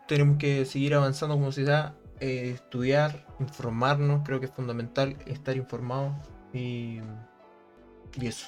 Tenemos 0.08 0.38
que 0.38 0.66
seguir 0.66 0.94
avanzando 0.94 1.36
como 1.36 1.48
sociedad, 1.48 1.96
eh, 2.20 2.52
estudiar, 2.54 3.26
informarnos, 3.40 4.22
creo 4.24 4.40
que 4.40 4.46
es 4.46 4.52
fundamental 4.52 5.18
estar 5.26 5.58
informados 5.58 6.14
y, 6.54 7.00
y 8.20 8.28
eso. 8.28 8.48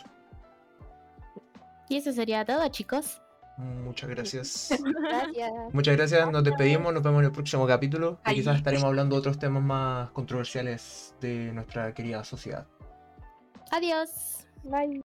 Y 1.89 1.97
eso 1.97 2.11
sería 2.11 2.45
todo, 2.45 2.67
chicos. 2.69 3.21
Muchas 3.57 4.09
gracias. 4.09 4.69
Gracias. 5.01 5.51
Muchas 5.73 5.97
gracias, 5.97 6.31
nos 6.31 6.43
despedimos, 6.43 6.93
nos 6.93 7.01
vemos 7.01 7.19
en 7.19 7.25
el 7.25 7.31
próximo 7.31 7.65
capítulo 7.65 8.19
y 8.27 8.35
quizás 8.35 8.57
estaremos 8.57 8.85
hablando 8.85 9.15
de 9.15 9.19
otros 9.19 9.39
temas 9.39 9.63
más 9.63 10.11
controversiales 10.11 11.15
de 11.21 11.51
nuestra 11.53 11.93
querida 11.93 12.23
sociedad. 12.23 12.67
Adiós. 13.71 14.45
Bye. 14.63 15.06